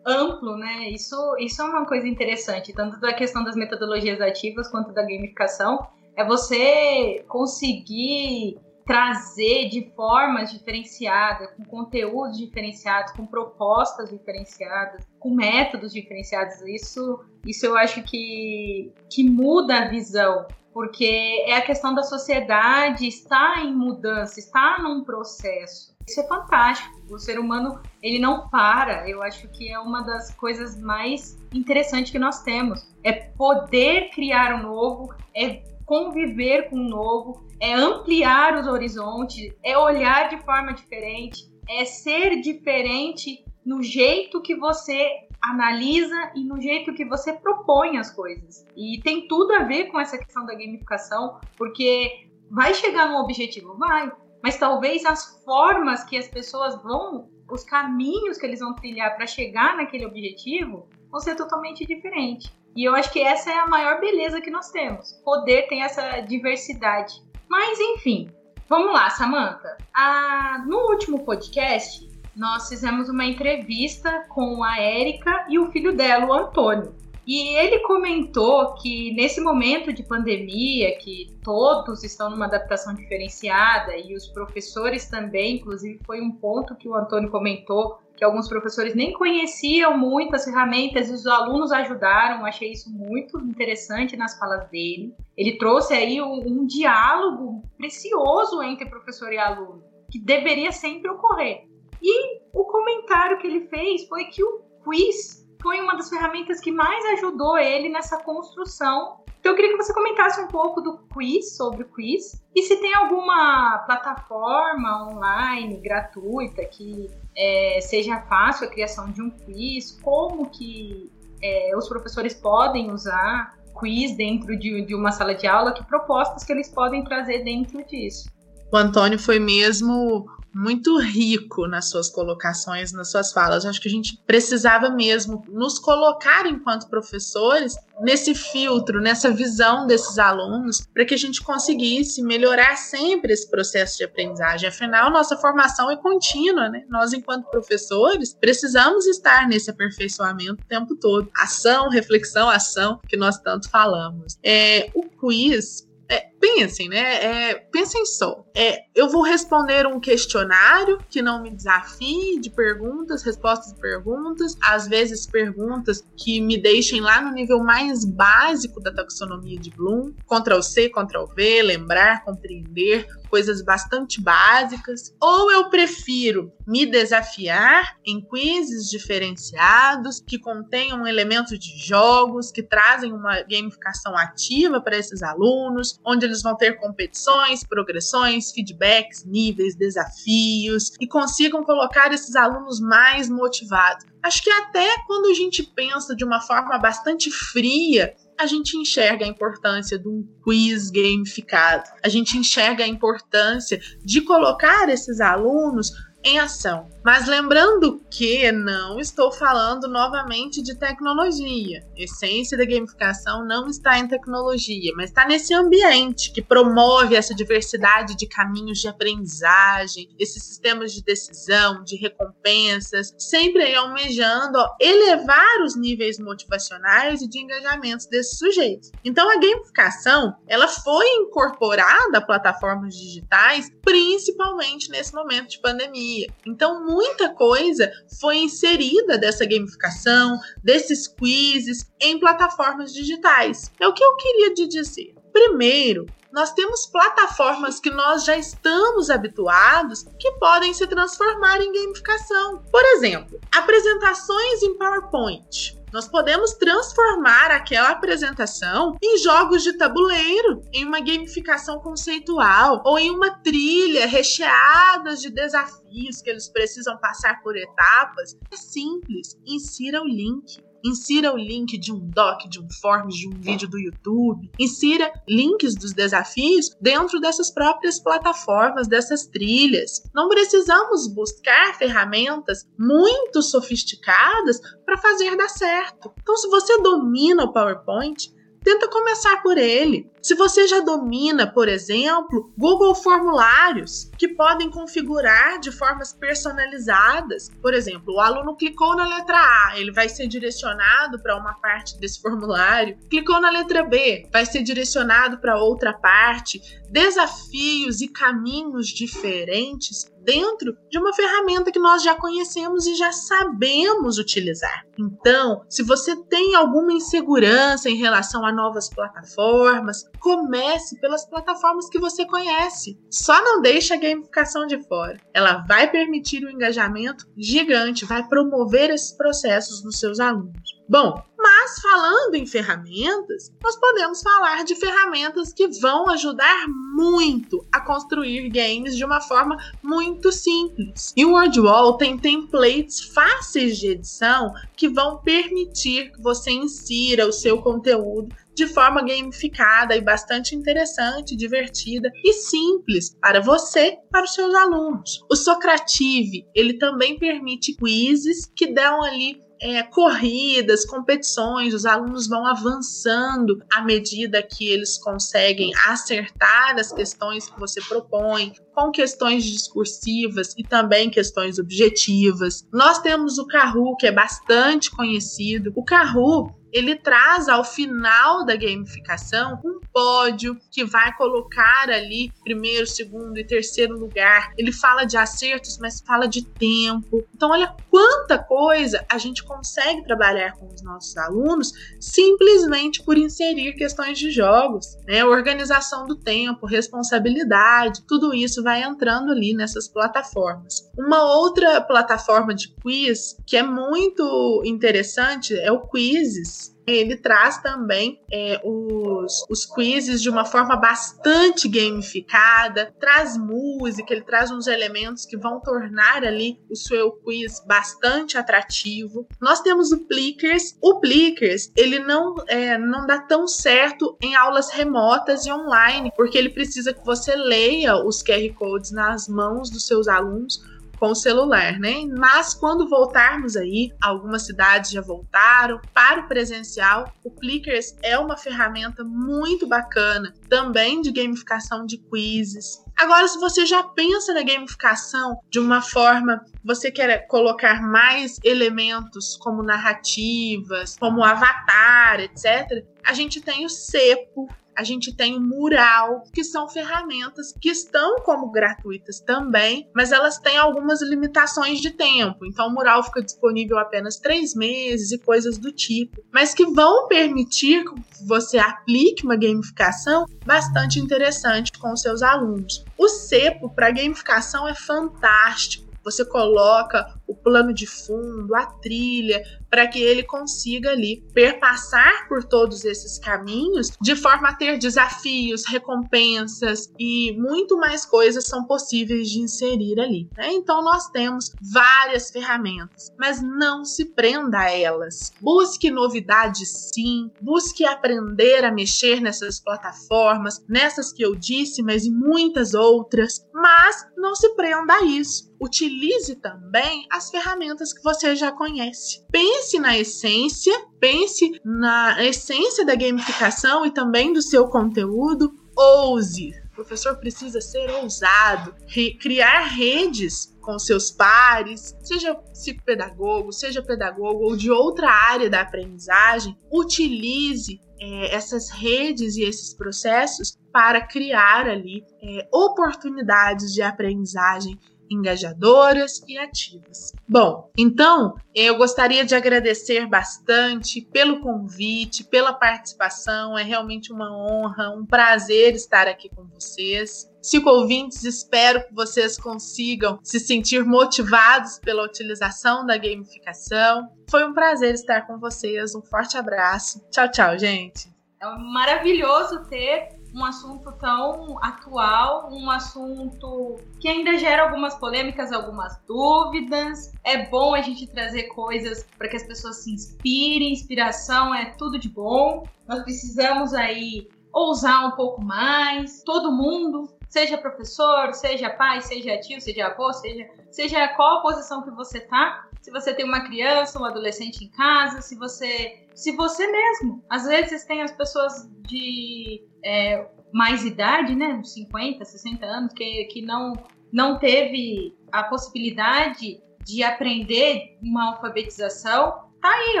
amplo, 0.06 0.56
né? 0.56 0.90
Isso, 0.90 1.16
isso 1.38 1.60
é 1.62 1.64
uma 1.64 1.86
coisa 1.86 2.06
interessante, 2.06 2.72
tanto 2.72 2.98
da 3.00 3.12
questão 3.12 3.44
das 3.44 3.54
metodologias 3.54 4.20
ativas 4.20 4.68
quanto 4.68 4.92
da 4.92 5.02
gamificação. 5.02 5.86
É 6.16 6.24
você 6.24 7.24
conseguir 7.28 8.58
trazer 8.90 9.68
de 9.68 9.88
formas 9.94 10.50
diferenciadas, 10.50 11.48
com 11.52 11.64
conteúdos 11.64 12.36
diferenciados, 12.36 13.12
com 13.12 13.24
propostas 13.24 14.10
diferenciadas, 14.10 15.06
com 15.20 15.32
métodos 15.32 15.92
diferenciados. 15.92 16.60
Isso, 16.62 17.24
isso 17.46 17.66
eu 17.66 17.78
acho 17.78 18.02
que, 18.02 18.92
que 19.08 19.22
muda 19.22 19.78
a 19.78 19.88
visão, 19.88 20.44
porque 20.72 21.06
é 21.46 21.54
a 21.54 21.62
questão 21.62 21.94
da 21.94 22.02
sociedade 22.02 23.06
estar 23.06 23.64
em 23.64 23.72
mudança, 23.72 24.40
estar 24.40 24.82
num 24.82 25.04
processo. 25.04 25.94
Isso 26.04 26.18
é 26.18 26.26
fantástico. 26.26 26.92
O 27.08 27.16
ser 27.16 27.38
humano, 27.38 27.80
ele 28.02 28.18
não 28.18 28.48
para. 28.48 29.08
Eu 29.08 29.22
acho 29.22 29.46
que 29.50 29.70
é 29.70 29.78
uma 29.78 30.02
das 30.02 30.34
coisas 30.34 30.76
mais 30.76 31.38
interessantes 31.54 32.10
que 32.10 32.18
nós 32.18 32.42
temos. 32.42 32.92
É 33.04 33.12
poder 33.12 34.10
criar 34.10 34.52
o 34.52 34.58
um 34.58 34.62
novo, 34.62 35.14
é 35.32 35.62
conviver 35.90 36.70
com 36.70 36.76
o 36.76 36.88
novo, 36.88 37.42
é 37.60 37.74
ampliar 37.74 38.56
os 38.56 38.68
horizontes, 38.68 39.52
é 39.60 39.76
olhar 39.76 40.28
de 40.28 40.38
forma 40.44 40.72
diferente, 40.72 41.52
é 41.68 41.84
ser 41.84 42.40
diferente 42.40 43.44
no 43.66 43.82
jeito 43.82 44.40
que 44.40 44.54
você 44.54 45.26
analisa 45.42 46.30
e 46.36 46.44
no 46.44 46.60
jeito 46.60 46.94
que 46.94 47.04
você 47.04 47.32
propõe 47.32 47.98
as 47.98 48.08
coisas. 48.08 48.64
E 48.76 49.00
tem 49.02 49.26
tudo 49.26 49.52
a 49.52 49.64
ver 49.64 49.86
com 49.86 49.98
essa 49.98 50.16
questão 50.16 50.46
da 50.46 50.54
gamificação, 50.54 51.40
porque 51.56 52.28
vai 52.48 52.72
chegar 52.72 53.08
no 53.08 53.18
objetivo, 53.18 53.76
vai, 53.76 54.12
mas 54.44 54.56
talvez 54.58 55.04
as 55.04 55.42
formas 55.44 56.04
que 56.04 56.16
as 56.16 56.28
pessoas 56.28 56.80
vão, 56.84 57.28
os 57.50 57.64
caminhos 57.64 58.38
que 58.38 58.46
eles 58.46 58.60
vão 58.60 58.76
trilhar 58.76 59.16
para 59.16 59.26
chegar 59.26 59.76
naquele 59.76 60.06
objetivo, 60.06 60.88
vão 61.10 61.18
ser 61.18 61.34
totalmente 61.34 61.84
diferentes. 61.84 62.59
E 62.76 62.84
eu 62.84 62.94
acho 62.94 63.12
que 63.12 63.20
essa 63.20 63.50
é 63.50 63.58
a 63.58 63.66
maior 63.66 64.00
beleza 64.00 64.40
que 64.40 64.50
nós 64.50 64.70
temos. 64.70 65.12
Poder 65.24 65.66
ter 65.68 65.78
essa 65.78 66.20
diversidade. 66.20 67.14
Mas, 67.48 67.78
enfim, 67.80 68.30
vamos 68.68 68.92
lá, 68.92 69.10
Samantha. 69.10 69.76
Ah, 69.94 70.62
no 70.66 70.90
último 70.90 71.24
podcast, 71.24 72.08
nós 72.36 72.68
fizemos 72.68 73.08
uma 73.08 73.24
entrevista 73.24 74.24
com 74.28 74.62
a 74.62 74.78
Érica 74.78 75.46
e 75.48 75.58
o 75.58 75.70
filho 75.70 75.94
dela, 75.94 76.26
o 76.26 76.32
Antônio. 76.32 76.94
E 77.26 77.56
ele 77.56 77.80
comentou 77.80 78.74
que 78.74 79.12
nesse 79.12 79.40
momento 79.40 79.92
de 79.92 80.02
pandemia, 80.02 80.96
que 80.98 81.36
todos 81.44 82.02
estão 82.02 82.30
numa 82.30 82.46
adaptação 82.46 82.94
diferenciada 82.94 83.96
e 83.96 84.14
os 84.14 84.26
professores 84.26 85.08
também, 85.08 85.56
inclusive 85.56 86.00
foi 86.04 86.20
um 86.20 86.32
ponto 86.32 86.74
que 86.74 86.88
o 86.88 86.94
Antônio 86.96 87.30
comentou, 87.30 88.00
que 88.20 88.24
alguns 88.26 88.50
professores 88.50 88.94
nem 88.94 89.14
conheciam 89.14 89.96
muito 89.96 90.36
as 90.36 90.44
ferramentas 90.44 91.08
e 91.08 91.12
os 91.14 91.26
alunos 91.26 91.72
ajudaram. 91.72 92.44
Achei 92.44 92.70
isso 92.70 92.92
muito 92.92 93.38
interessante 93.38 94.14
nas 94.14 94.38
falas 94.38 94.68
dele. 94.68 95.14
Ele 95.34 95.56
trouxe 95.56 95.94
aí 95.94 96.20
um, 96.20 96.34
um 96.46 96.66
diálogo 96.66 97.62
precioso 97.78 98.62
entre 98.62 98.90
professor 98.90 99.32
e 99.32 99.38
aluno, 99.38 99.82
que 100.10 100.18
deveria 100.18 100.70
sempre 100.70 101.10
ocorrer. 101.10 101.64
E 102.02 102.42
o 102.52 102.62
comentário 102.66 103.38
que 103.38 103.46
ele 103.46 103.68
fez 103.68 104.06
foi 104.06 104.26
que 104.26 104.44
o 104.44 104.58
quiz 104.84 105.48
foi 105.62 105.80
uma 105.80 105.96
das 105.96 106.10
ferramentas 106.10 106.60
que 106.60 106.70
mais 106.70 107.02
ajudou 107.14 107.56
ele 107.56 107.88
nessa 107.88 108.22
construção. 108.22 109.24
Então 109.40 109.52
eu 109.52 109.56
queria 109.56 109.72
que 109.72 109.82
você 109.82 109.92
comentasse 109.92 110.38
um 110.40 110.46
pouco 110.46 110.82
do 110.82 110.98
quiz, 111.12 111.56
sobre 111.56 111.82
o 111.82 111.86
quiz, 111.86 112.40
e 112.54 112.62
se 112.62 112.76
tem 112.76 112.94
alguma 112.94 113.78
plataforma 113.86 115.10
online 115.10 115.78
gratuita 115.78 116.62
que 116.66 117.08
é, 117.36 117.80
seja 117.80 118.20
fácil 118.28 118.66
a 118.66 118.70
criação 118.70 119.10
de 119.10 119.22
um 119.22 119.30
quiz, 119.30 119.98
como 120.02 120.50
que 120.50 121.10
é, 121.42 121.74
os 121.74 121.88
professores 121.88 122.34
podem 122.34 122.92
usar 122.92 123.58
quiz 123.78 124.14
dentro 124.14 124.58
de, 124.58 124.82
de 124.82 124.94
uma 124.94 125.10
sala 125.10 125.34
de 125.34 125.46
aula, 125.46 125.72
que 125.72 125.82
propostas 125.84 126.44
que 126.44 126.52
eles 126.52 126.68
podem 126.68 127.02
trazer 127.02 127.42
dentro 127.42 127.82
disso. 127.86 128.28
O 128.70 128.76
Antônio 128.76 129.18
foi 129.18 129.38
mesmo 129.38 130.26
muito 130.54 130.98
rico 130.98 131.66
nas 131.66 131.88
suas 131.90 132.08
colocações, 132.08 132.92
nas 132.92 133.10
suas 133.10 133.32
falas. 133.32 133.64
Eu 133.64 133.70
acho 133.70 133.80
que 133.80 133.88
a 133.88 133.90
gente 133.90 134.20
precisava 134.26 134.90
mesmo 134.90 135.44
nos 135.48 135.78
colocar 135.78 136.46
enquanto 136.46 136.88
professores 136.88 137.76
nesse 138.00 138.34
filtro, 138.34 139.00
nessa 139.00 139.30
visão 139.30 139.86
desses 139.86 140.18
alunos, 140.18 140.86
para 140.92 141.04
que 141.04 141.14
a 141.14 141.18
gente 141.18 141.42
conseguisse 141.42 142.22
melhorar 142.22 142.76
sempre 142.76 143.32
esse 143.32 143.48
processo 143.50 143.98
de 143.98 144.04
aprendizagem. 144.04 144.68
Afinal, 144.68 145.10
nossa 145.10 145.36
formação 145.36 145.90
é 145.90 145.96
contínua, 145.96 146.68
né? 146.68 146.84
Nós, 146.88 147.12
enquanto 147.12 147.50
professores, 147.50 148.34
precisamos 148.34 149.06
estar 149.06 149.46
nesse 149.46 149.70
aperfeiçoamento 149.70 150.62
o 150.62 150.66
tempo 150.66 150.96
todo. 150.96 151.30
Ação, 151.36 151.88
reflexão, 151.88 152.48
ação, 152.48 153.00
que 153.06 153.16
nós 153.16 153.38
tanto 153.38 153.68
falamos. 153.68 154.38
É, 154.42 154.90
o 154.94 155.02
quiz 155.02 155.88
é, 156.08 156.29
pensem, 156.40 156.88
né? 156.88 157.24
É, 157.24 157.54
pensem 157.54 158.04
só. 158.06 158.44
É, 158.56 158.78
eu 158.94 159.08
vou 159.08 159.22
responder 159.22 159.86
um 159.86 160.00
questionário 160.00 160.98
que 161.08 161.20
não 161.20 161.42
me 161.42 161.50
desafie 161.50 162.40
de 162.40 162.50
perguntas, 162.50 163.22
respostas 163.22 163.72
e 163.72 163.80
perguntas, 163.80 164.56
às 164.64 164.88
vezes 164.88 165.26
perguntas 165.26 166.02
que 166.16 166.40
me 166.40 166.56
deixem 166.56 167.00
lá 167.00 167.20
no 167.20 167.32
nível 167.32 167.62
mais 167.62 168.04
básico 168.04 168.80
da 168.80 168.92
taxonomia 168.92 169.58
de 169.58 169.70
Bloom, 169.70 170.12
Ctrl 170.26 170.62
C, 170.62 170.88
Ctrl 170.88 171.26
V, 171.36 171.62
lembrar, 171.62 172.24
compreender, 172.24 173.06
coisas 173.28 173.62
bastante 173.62 174.20
básicas, 174.20 175.14
ou 175.20 175.52
eu 175.52 175.70
prefiro 175.70 176.52
me 176.66 176.84
desafiar 176.84 177.96
em 178.04 178.20
quizzes 178.20 178.88
diferenciados 178.88 180.20
que 180.26 180.38
contenham 180.38 181.06
elementos 181.06 181.58
de 181.58 181.78
jogos, 181.78 182.50
que 182.50 182.62
trazem 182.62 183.12
uma 183.12 183.42
gamificação 183.42 184.16
ativa 184.16 184.80
para 184.80 184.96
esses 184.96 185.22
alunos, 185.22 185.98
onde 186.04 186.29
eles 186.30 186.42
vão 186.42 186.56
ter 186.56 186.78
competições, 186.78 187.64
progressões, 187.64 188.52
feedbacks, 188.52 189.24
níveis, 189.24 189.74
desafios 189.76 190.92
e 191.00 191.06
consigam 191.06 191.62
colocar 191.62 192.12
esses 192.12 192.34
alunos 192.36 192.80
mais 192.80 193.28
motivados. 193.28 194.06
Acho 194.22 194.42
que 194.42 194.50
até 194.50 194.86
quando 195.06 195.30
a 195.30 195.34
gente 195.34 195.62
pensa 195.62 196.14
de 196.14 196.24
uma 196.24 196.40
forma 196.40 196.78
bastante 196.78 197.30
fria, 197.30 198.14
a 198.38 198.46
gente 198.46 198.76
enxerga 198.76 199.24
a 199.24 199.28
importância 199.28 199.98
de 199.98 200.08
um 200.08 200.26
quiz 200.42 200.90
gamificado. 200.90 201.90
A 202.02 202.08
gente 202.08 202.38
enxerga 202.38 202.84
a 202.84 202.88
importância 202.88 203.80
de 204.02 204.20
colocar 204.22 204.88
esses 204.88 205.20
alunos 205.20 205.90
em 206.24 206.38
ação. 206.38 206.88
Mas 207.02 207.26
lembrando 207.26 208.04
que 208.10 208.52
não 208.52 209.00
estou 209.00 209.32
falando 209.32 209.88
novamente 209.88 210.62
de 210.62 210.78
tecnologia. 210.78 211.82
A 211.96 212.02
essência 212.02 212.58
da 212.58 212.64
gamificação 212.64 213.46
não 213.46 213.68
está 213.68 213.98
em 213.98 214.06
tecnologia, 214.06 214.92
mas 214.96 215.08
está 215.08 215.26
nesse 215.26 215.54
ambiente 215.54 216.30
que 216.30 216.42
promove 216.42 217.16
essa 217.16 217.34
diversidade 217.34 218.14
de 218.16 218.26
caminhos 218.26 218.78
de 218.78 218.88
aprendizagem, 218.88 220.08
esses 220.18 220.42
sistemas 220.42 220.92
de 220.92 221.02
decisão, 221.02 221.82
de 221.82 221.96
recompensas, 221.96 223.14
sempre 223.18 223.74
almejando 223.74 224.58
ó, 224.58 224.76
elevar 224.78 225.62
os 225.64 225.76
níveis 225.76 226.18
motivacionais 226.18 227.22
e 227.22 227.28
de 227.28 227.38
engajamentos 227.38 228.06
desses 228.06 228.38
sujeitos. 228.38 228.92
Então 229.02 229.30
a 229.30 229.40
gamificação, 229.40 230.36
ela 230.46 230.68
foi 230.68 231.06
incorporada 231.14 232.18
a 232.18 232.20
plataformas 232.20 232.94
digitais, 232.94 233.70
principalmente 233.82 234.90
nesse 234.90 235.14
momento 235.14 235.48
de 235.48 235.60
pandemia. 235.60 236.28
Então 236.46 236.89
muita 236.90 237.30
coisa 237.30 237.90
foi 238.20 238.38
inserida 238.38 239.16
dessa 239.16 239.46
gamificação, 239.46 240.38
desses 240.62 241.06
quizzes 241.06 241.90
em 242.00 242.18
plataformas 242.18 242.92
digitais. 242.92 243.70
É 243.80 243.86
o 243.86 243.94
que 243.94 244.04
eu 244.04 244.16
queria 244.16 244.54
te 244.54 244.66
dizer. 244.66 245.14
Primeiro, 245.32 246.06
nós 246.32 246.52
temos 246.52 246.86
plataformas 246.86 247.80
que 247.80 247.90
nós 247.90 248.24
já 248.24 248.36
estamos 248.36 249.10
habituados 249.10 250.04
que 250.18 250.30
podem 250.32 250.72
se 250.72 250.86
transformar 250.86 251.60
em 251.60 251.72
gamificação. 251.72 252.62
Por 252.70 252.84
exemplo, 252.84 253.40
apresentações 253.52 254.62
em 254.62 254.76
PowerPoint. 254.76 255.79
Nós 255.92 256.06
podemos 256.06 256.54
transformar 256.54 257.50
aquela 257.50 257.90
apresentação 257.90 258.96
em 259.02 259.18
jogos 259.18 259.62
de 259.62 259.76
tabuleiro, 259.76 260.62
em 260.72 260.84
uma 260.84 261.00
gamificação 261.00 261.80
conceitual 261.80 262.80
ou 262.84 262.98
em 262.98 263.10
uma 263.10 263.30
trilha 263.38 264.06
recheada 264.06 265.16
de 265.16 265.30
desafios 265.30 266.22
que 266.22 266.30
eles 266.30 266.48
precisam 266.48 266.96
passar 266.98 267.42
por 267.42 267.56
etapas. 267.56 268.36
É 268.52 268.56
simples, 268.56 269.36
insira 269.44 270.00
o 270.00 270.06
link. 270.06 270.62
Insira 270.84 271.32
o 271.32 271.36
link 271.36 271.78
de 271.78 271.92
um 271.92 271.98
doc, 271.98 272.46
de 272.48 272.60
um 272.60 272.68
form, 272.80 273.08
de 273.08 273.28
um 273.28 273.38
vídeo 273.40 273.68
do 273.68 273.78
YouTube. 273.78 274.50
Insira 274.58 275.12
links 275.28 275.74
dos 275.74 275.92
desafios 275.92 276.76
dentro 276.80 277.20
dessas 277.20 277.50
próprias 277.50 278.00
plataformas, 278.00 278.88
dessas 278.88 279.26
trilhas. 279.26 280.02
Não 280.14 280.28
precisamos 280.28 281.06
buscar 281.08 281.76
ferramentas 281.76 282.66
muito 282.78 283.42
sofisticadas 283.42 284.60
para 284.84 284.96
fazer 284.98 285.36
dar 285.36 285.48
certo. 285.48 286.12
Então, 286.22 286.36
se 286.36 286.48
você 286.48 286.80
domina 286.82 287.44
o 287.44 287.52
PowerPoint, 287.52 288.32
tenta 288.62 288.88
começar 288.88 289.42
por 289.42 289.58
ele. 289.58 290.10
Se 290.22 290.34
você 290.34 290.68
já 290.68 290.80
domina, 290.80 291.50
por 291.50 291.68
exemplo, 291.68 292.52
Google 292.56 292.94
Formulários, 292.94 294.10
que 294.18 294.28
podem 294.28 294.70
configurar 294.70 295.58
de 295.58 295.72
formas 295.72 296.12
personalizadas. 296.12 297.50
Por 297.62 297.72
exemplo, 297.72 298.14
o 298.14 298.20
aluno 298.20 298.54
clicou 298.56 298.94
na 298.94 299.06
letra 299.06 299.38
A, 299.38 299.78
ele 299.78 299.90
vai 299.90 300.08
ser 300.08 300.26
direcionado 300.26 301.22
para 301.22 301.36
uma 301.36 301.54
parte 301.54 301.98
desse 301.98 302.20
formulário. 302.22 302.98
Clicou 303.08 303.40
na 303.40 303.50
letra 303.50 303.82
B, 303.82 304.28
vai 304.30 304.44
ser 304.44 304.62
direcionado 304.62 305.38
para 305.38 305.58
outra 305.58 305.92
parte. 305.92 306.60
Desafios 306.90 308.00
e 308.00 308.08
caminhos 308.08 308.88
diferentes 308.88 310.10
dentro 310.22 310.76
de 310.90 310.98
uma 310.98 311.12
ferramenta 311.12 311.72
que 311.72 311.78
nós 311.78 312.02
já 312.02 312.14
conhecemos 312.14 312.86
e 312.86 312.94
já 312.94 313.12
sabemos 313.12 314.18
utilizar. 314.18 314.84
Então, 314.98 315.62
se 315.68 315.82
você 315.82 316.14
tem 316.24 316.54
alguma 316.54 316.92
insegurança 316.92 317.88
em 317.88 317.96
relação 317.96 318.44
a 318.44 318.52
novas 318.52 318.88
plataformas, 318.88 320.04
comece 320.20 321.00
pelas 321.00 321.26
plataformas 321.26 321.88
que 321.88 321.98
você 321.98 322.26
conhece. 322.26 322.98
Só 323.10 323.42
não 323.42 323.62
deixe 323.62 323.94
a 323.94 323.96
gamificação 323.96 324.66
de 324.66 324.82
fora. 324.86 325.18
Ela 325.32 325.64
vai 325.66 325.90
permitir 325.90 326.44
um 326.44 326.50
engajamento 326.50 327.26
gigante, 327.36 328.04
vai 328.04 328.26
promover 328.26 328.90
esses 328.90 329.12
processos 329.12 329.82
nos 329.82 329.98
seus 329.98 330.20
alunos. 330.20 330.80
Bom, 330.88 331.22
mas 331.60 331.78
falando 331.78 332.34
em 332.36 332.46
ferramentas, 332.46 333.52
nós 333.62 333.76
podemos 333.76 334.22
falar 334.22 334.64
de 334.64 334.74
ferramentas 334.74 335.52
que 335.52 335.68
vão 335.68 336.08
ajudar 336.08 336.66
muito 336.94 337.62
a 337.70 337.78
construir 337.82 338.48
games 338.48 338.96
de 338.96 339.04
uma 339.04 339.20
forma 339.20 339.58
muito 339.82 340.32
simples. 340.32 341.12
E 341.14 341.22
o 341.22 341.32
WordWall 341.32 341.98
tem 341.98 342.16
templates 342.16 343.00
fáceis 343.00 343.78
de 343.78 343.88
edição 343.88 344.54
que 344.74 344.88
vão 344.88 345.18
permitir 345.18 346.12
que 346.12 346.22
você 346.22 346.50
insira 346.50 347.26
o 347.26 347.32
seu 347.32 347.60
conteúdo 347.60 348.34
de 348.54 348.66
forma 348.66 349.02
gamificada 349.02 349.94
e 349.94 350.00
bastante 350.00 350.54
interessante, 350.54 351.36
divertida 351.36 352.10
e 352.24 352.32
simples 352.32 353.14
para 353.20 353.40
você, 353.40 353.98
para 354.10 354.24
os 354.24 354.32
seus 354.32 354.54
alunos. 354.54 355.22
O 355.30 355.36
Socrative, 355.36 356.46
ele 356.54 356.78
também 356.78 357.18
permite 357.18 357.74
quizzes 357.74 358.50
que 358.56 358.72
dão 358.72 359.02
ali 359.02 359.42
é, 359.60 359.82
corridas, 359.82 360.86
competições, 360.86 361.74
os 361.74 361.84
alunos 361.84 362.26
vão 362.26 362.46
avançando 362.46 363.62
à 363.70 363.82
medida 363.82 364.42
que 364.42 364.68
eles 364.68 364.96
conseguem 364.98 365.70
acertar 365.86 366.78
as 366.78 366.92
questões 366.92 367.48
que 367.48 367.58
você 367.60 367.80
propõe, 367.82 368.54
com 368.74 368.90
questões 368.90 369.44
discursivas 369.44 370.54
e 370.56 370.62
também 370.62 371.10
questões 371.10 371.58
objetivas. 371.58 372.66
Nós 372.72 372.98
temos 373.00 373.38
o 373.38 373.46
Kahoot, 373.46 373.96
que 373.98 374.06
é 374.06 374.12
bastante 374.12 374.90
conhecido. 374.90 375.72
O 375.76 375.84
Kahoot 375.84 376.54
ele 376.72 376.96
traz 376.96 377.48
ao 377.48 377.64
final 377.64 378.44
da 378.44 378.56
gamificação 378.56 379.60
um 379.64 379.80
pódio 379.92 380.56
que 380.70 380.84
vai 380.84 381.14
colocar 381.16 381.88
ali 381.88 382.32
primeiro, 382.42 382.86
segundo 382.86 383.38
e 383.38 383.44
terceiro 383.44 383.98
lugar. 383.98 384.52
Ele 384.56 384.72
fala 384.72 385.04
de 385.04 385.16
acertos, 385.16 385.78
mas 385.78 386.00
fala 386.00 386.26
de 386.26 386.44
tempo. 386.44 387.24
Então, 387.34 387.50
olha 387.50 387.74
quanta 387.90 388.38
coisa 388.38 389.04
a 389.08 389.18
gente 389.18 389.42
consegue 389.44 390.04
trabalhar 390.04 390.52
com 390.52 390.66
os 390.66 390.82
nossos 390.82 391.16
alunos 391.16 391.72
simplesmente 392.00 393.02
por 393.02 393.16
inserir 393.18 393.74
questões 393.74 394.18
de 394.18 394.30
jogos, 394.30 394.96
né? 395.06 395.24
Organização 395.24 396.06
do 396.06 396.16
tempo, 396.16 396.66
responsabilidade, 396.66 398.02
tudo 398.06 398.34
isso 398.34 398.62
vai 398.62 398.82
entrando 398.82 399.32
ali 399.32 399.54
nessas 399.54 399.88
plataformas. 399.88 400.90
Uma 400.98 401.22
outra 401.36 401.80
plataforma 401.80 402.54
de 402.54 402.68
quiz 402.76 403.36
que 403.46 403.56
é 403.56 403.62
muito 403.62 404.62
interessante 404.64 405.58
é 405.58 405.72
o 405.72 405.80
Quizzes 405.80 406.59
Ele 406.86 407.16
traz 407.16 407.58
também 407.58 408.20
é, 408.32 408.60
os, 408.64 409.46
os 409.48 409.64
quizzes 409.64 410.20
de 410.20 410.28
uma 410.28 410.44
forma 410.44 410.76
bastante 410.76 411.68
gamificada, 411.68 412.92
traz 412.98 413.36
música, 413.36 414.12
ele 414.12 414.22
traz 414.22 414.50
uns 414.50 414.66
elementos 414.66 415.24
que 415.24 415.36
vão 415.36 415.60
tornar 415.60 416.24
ali 416.24 416.58
o 416.68 416.74
seu 416.74 417.12
quiz 417.12 417.62
bastante 417.64 418.36
atrativo. 418.36 419.26
Nós 419.40 419.60
temos 419.60 419.92
o 419.92 420.06
Plickers. 420.06 420.76
O 420.82 420.98
Plickers, 420.98 421.70
ele 421.76 422.00
não, 422.00 422.34
é, 422.48 422.76
não 422.76 423.06
dá 423.06 423.20
tão 423.20 423.46
certo 423.46 424.16
em 424.20 424.34
aulas 424.34 424.70
remotas 424.70 425.46
e 425.46 425.52
online, 425.52 426.12
porque 426.16 426.36
ele 426.36 426.50
precisa 426.50 426.92
que 426.92 427.04
você 427.04 427.36
leia 427.36 427.96
os 428.04 428.22
QR 428.22 428.52
Codes 428.54 428.90
nas 428.90 429.28
mãos 429.28 429.70
dos 429.70 429.86
seus 429.86 430.08
alunos 430.08 430.60
com 431.00 431.12
o 431.12 431.14
celular, 431.14 431.78
né? 431.80 432.04
Mas 432.16 432.52
quando 432.52 432.86
voltarmos 432.86 433.56
aí, 433.56 433.90
algumas 434.02 434.44
cidades 434.44 434.90
já 434.90 435.00
voltaram 435.00 435.80
para 435.94 436.20
o 436.20 436.28
presencial, 436.28 437.10
o 437.24 437.30
Plickers 437.30 437.96
é 438.02 438.18
uma 438.18 438.36
ferramenta 438.36 439.02
muito 439.02 439.66
bacana, 439.66 440.34
também 440.50 441.00
de 441.00 441.10
gamificação 441.10 441.86
de 441.86 441.96
quizzes. 441.96 442.84
Agora, 442.98 443.26
se 443.26 443.40
você 443.40 443.64
já 443.64 443.82
pensa 443.82 444.34
na 444.34 444.42
gamificação 444.42 445.40
de 445.50 445.58
uma 445.58 445.80
forma, 445.80 446.44
você 446.62 446.90
quer 446.90 447.26
colocar 447.28 447.80
mais 447.80 448.38
elementos 448.44 449.38
como 449.38 449.62
narrativas, 449.62 450.98
como 451.00 451.24
avatar, 451.24 452.20
etc., 452.20 452.84
a 453.02 453.14
gente 453.14 453.40
tem 453.40 453.64
o 453.64 453.70
cepo, 453.70 454.46
a 454.76 454.82
gente 454.82 455.14
tem 455.14 455.36
o 455.36 455.40
Mural, 455.40 456.22
que 456.32 456.44
são 456.44 456.68
ferramentas 456.68 457.52
que 457.60 457.70
estão 457.70 458.20
como 458.20 458.50
gratuitas 458.50 459.20
também, 459.20 459.88
mas 459.94 460.12
elas 460.12 460.38
têm 460.38 460.56
algumas 460.56 461.02
limitações 461.02 461.80
de 461.80 461.90
tempo. 461.90 462.46
Então, 462.46 462.68
o 462.68 462.72
Mural 462.72 463.02
fica 463.02 463.22
disponível 463.22 463.78
apenas 463.78 464.16
três 464.16 464.54
meses 464.54 465.12
e 465.12 465.18
coisas 465.18 465.58
do 465.58 465.72
tipo, 465.72 466.22
mas 466.32 466.54
que 466.54 466.64
vão 466.66 467.06
permitir 467.08 467.84
que 467.84 468.26
você 468.26 468.58
aplique 468.58 469.24
uma 469.24 469.36
gamificação 469.36 470.24
bastante 470.44 470.98
interessante 470.98 471.72
com 471.78 471.92
os 471.92 472.00
seus 472.00 472.22
alunos. 472.22 472.86
O 472.98 473.08
CEPO 473.08 473.74
para 473.74 473.90
gamificação 473.90 474.68
é 474.68 474.74
fantástico 474.74 475.90
você 476.02 476.24
coloca 476.24 477.19
o 477.30 477.34
plano 477.36 477.72
de 477.72 477.86
fundo, 477.86 478.54
a 478.56 478.66
trilha, 478.66 479.40
para 479.70 479.86
que 479.86 480.02
ele 480.02 480.24
consiga 480.24 480.90
ali 480.90 481.24
perpassar 481.32 482.28
por 482.28 482.42
todos 482.42 482.84
esses 482.84 483.18
caminhos 483.18 483.92
de 484.00 484.16
forma 484.16 484.48
a 484.48 484.54
ter 484.54 484.76
desafios, 484.78 485.64
recompensas 485.64 486.92
e 486.98 487.32
muito 487.38 487.76
mais 487.78 488.04
coisas 488.04 488.46
são 488.46 488.64
possíveis 488.64 489.30
de 489.30 489.38
inserir 489.38 490.00
ali. 490.00 490.28
Né? 490.36 490.52
Então 490.54 490.82
nós 490.82 491.08
temos 491.10 491.52
várias 491.72 492.30
ferramentas, 492.30 493.12
mas 493.16 493.40
não 493.40 493.84
se 493.84 494.06
prenda 494.06 494.58
a 494.58 494.70
elas. 494.70 495.32
Busque 495.40 495.88
novidades 495.88 496.90
sim, 496.92 497.30
busque 497.40 497.84
aprender 497.84 498.64
a 498.64 498.72
mexer 498.72 499.20
nessas 499.20 499.60
plataformas, 499.60 500.64
nessas 500.68 501.12
que 501.12 501.24
eu 501.24 501.36
disse, 501.36 501.80
mas 501.80 502.04
em 502.04 502.10
muitas 502.10 502.74
outras, 502.74 503.46
mas 503.54 504.04
não 504.16 504.34
se 504.34 504.48
prenda 504.56 504.94
a 504.94 505.04
isso 505.04 505.50
utilize 505.60 506.36
também 506.36 507.06
ferramentas 507.28 507.92
que 507.92 508.02
você 508.02 508.36
já 508.36 508.52
conhece. 508.52 509.26
Pense 509.30 509.78
na 509.78 509.98
essência, 509.98 510.72
pense 511.00 511.60
na 511.64 512.24
essência 512.24 512.86
da 512.86 512.94
gamificação 512.94 513.84
e 513.84 513.90
também 513.90 514.32
do 514.32 514.40
seu 514.40 514.68
conteúdo. 514.68 515.52
Ouse. 515.76 516.52
O 516.72 516.74
professor 516.76 517.16
precisa 517.16 517.60
ser 517.60 517.90
ousado, 517.90 518.74
criar 519.20 519.66
redes 519.66 520.56
com 520.60 520.78
seus 520.78 521.10
pares, 521.10 521.94
seja 522.02 522.34
psicopedagogo, 522.34 523.52
seja 523.52 523.82
pedagogo 523.82 524.44
ou 524.44 524.56
de 524.56 524.70
outra 524.70 525.10
área 525.10 525.50
da 525.50 525.62
aprendizagem, 525.62 526.56
utilize 526.72 527.80
é, 528.00 528.34
essas 528.34 528.70
redes 528.70 529.36
e 529.36 529.42
esses 529.42 529.74
processos 529.74 530.56
para 530.72 531.06
criar 531.06 531.68
ali 531.68 532.02
é, 532.22 532.48
oportunidades 532.52 533.74
de 533.74 533.82
aprendizagem 533.82 534.78
engajadoras 535.10 536.22
e 536.28 536.38
ativas. 536.38 537.12
Bom, 537.28 537.70
então 537.76 538.36
eu 538.54 538.76
gostaria 538.76 539.24
de 539.24 539.34
agradecer 539.34 540.06
bastante 540.06 541.00
pelo 541.00 541.40
convite, 541.40 542.24
pela 542.24 542.52
participação. 542.52 543.58
É 543.58 543.62
realmente 543.62 544.12
uma 544.12 544.30
honra, 544.32 544.90
um 544.90 545.04
prazer 545.04 545.74
estar 545.74 546.06
aqui 546.06 546.28
com 546.28 546.44
vocês. 546.44 547.28
Cinco 547.42 547.70
ouvintes, 547.70 548.22
espero 548.22 548.86
que 548.86 548.94
vocês 548.94 549.38
consigam 549.38 550.18
se 550.22 550.38
sentir 550.38 550.84
motivados 550.84 551.78
pela 551.78 552.04
utilização 552.04 552.86
da 552.86 552.96
gamificação. 552.96 554.08
Foi 554.30 554.46
um 554.46 554.52
prazer 554.52 554.94
estar 554.94 555.26
com 555.26 555.38
vocês. 555.38 555.94
Um 555.94 556.02
forte 556.02 556.36
abraço. 556.36 557.00
Tchau, 557.10 557.30
tchau, 557.30 557.58
gente. 557.58 558.10
É 558.42 558.46
maravilhoso 558.46 559.64
ter 559.64 560.19
um 560.34 560.44
assunto 560.44 560.92
tão 560.92 561.62
atual, 561.62 562.48
um 562.52 562.70
assunto 562.70 563.76
que 564.00 564.08
ainda 564.08 564.36
gera 564.38 564.64
algumas 564.64 564.94
polêmicas, 564.94 565.52
algumas 565.52 566.00
dúvidas. 566.06 567.12
É 567.24 567.46
bom 567.48 567.74
a 567.74 567.82
gente 567.82 568.06
trazer 568.06 568.44
coisas 568.44 569.04
para 569.18 569.28
que 569.28 569.36
as 569.36 569.46
pessoas 569.46 569.82
se 569.82 569.92
inspirem. 569.92 570.72
Inspiração 570.72 571.54
é 571.54 571.66
tudo 571.76 571.98
de 571.98 572.08
bom. 572.08 572.64
Nós 572.86 573.02
precisamos 573.02 573.74
aí 573.74 574.28
ousar 574.52 575.06
um 575.06 575.12
pouco 575.12 575.42
mais. 575.42 576.22
Todo 576.22 576.52
mundo, 576.52 577.08
seja 577.28 577.58
professor, 577.58 578.32
seja 578.34 578.70
pai, 578.70 579.00
seja 579.00 579.38
tio, 579.38 579.60
seja 579.60 579.86
avô, 579.86 580.12
seja, 580.12 580.48
seja 580.70 581.08
qual 581.14 581.38
a 581.38 581.42
posição 581.42 581.82
que 581.82 581.90
você 581.90 582.20
tá. 582.20 582.66
Se 582.80 582.90
você 582.90 583.12
tem 583.12 583.26
uma 583.26 583.42
criança, 583.42 584.00
um 584.00 584.04
adolescente 584.04 584.64
em 584.64 584.68
casa, 584.68 585.20
se 585.20 585.36
você, 585.36 586.06
se 586.14 586.32
você 586.32 586.66
mesmo. 586.66 587.22
Às 587.28 587.46
vezes 587.46 587.84
tem 587.84 588.02
as 588.02 588.10
pessoas 588.10 588.70
de 588.88 589.62
é, 589.84 590.26
mais 590.52 590.84
idade, 590.84 591.34
né, 591.34 591.60
50, 591.62 592.24
60 592.24 592.64
anos, 592.64 592.92
que, 592.94 593.24
que 593.24 593.42
não, 593.42 593.74
não 594.10 594.38
teve 594.38 595.14
a 595.30 595.44
possibilidade 595.44 596.60
de 596.84 597.02
aprender 597.02 597.98
uma 598.02 598.30
alfabetização, 598.30 599.50
tá 599.60 599.68
aí, 599.68 600.00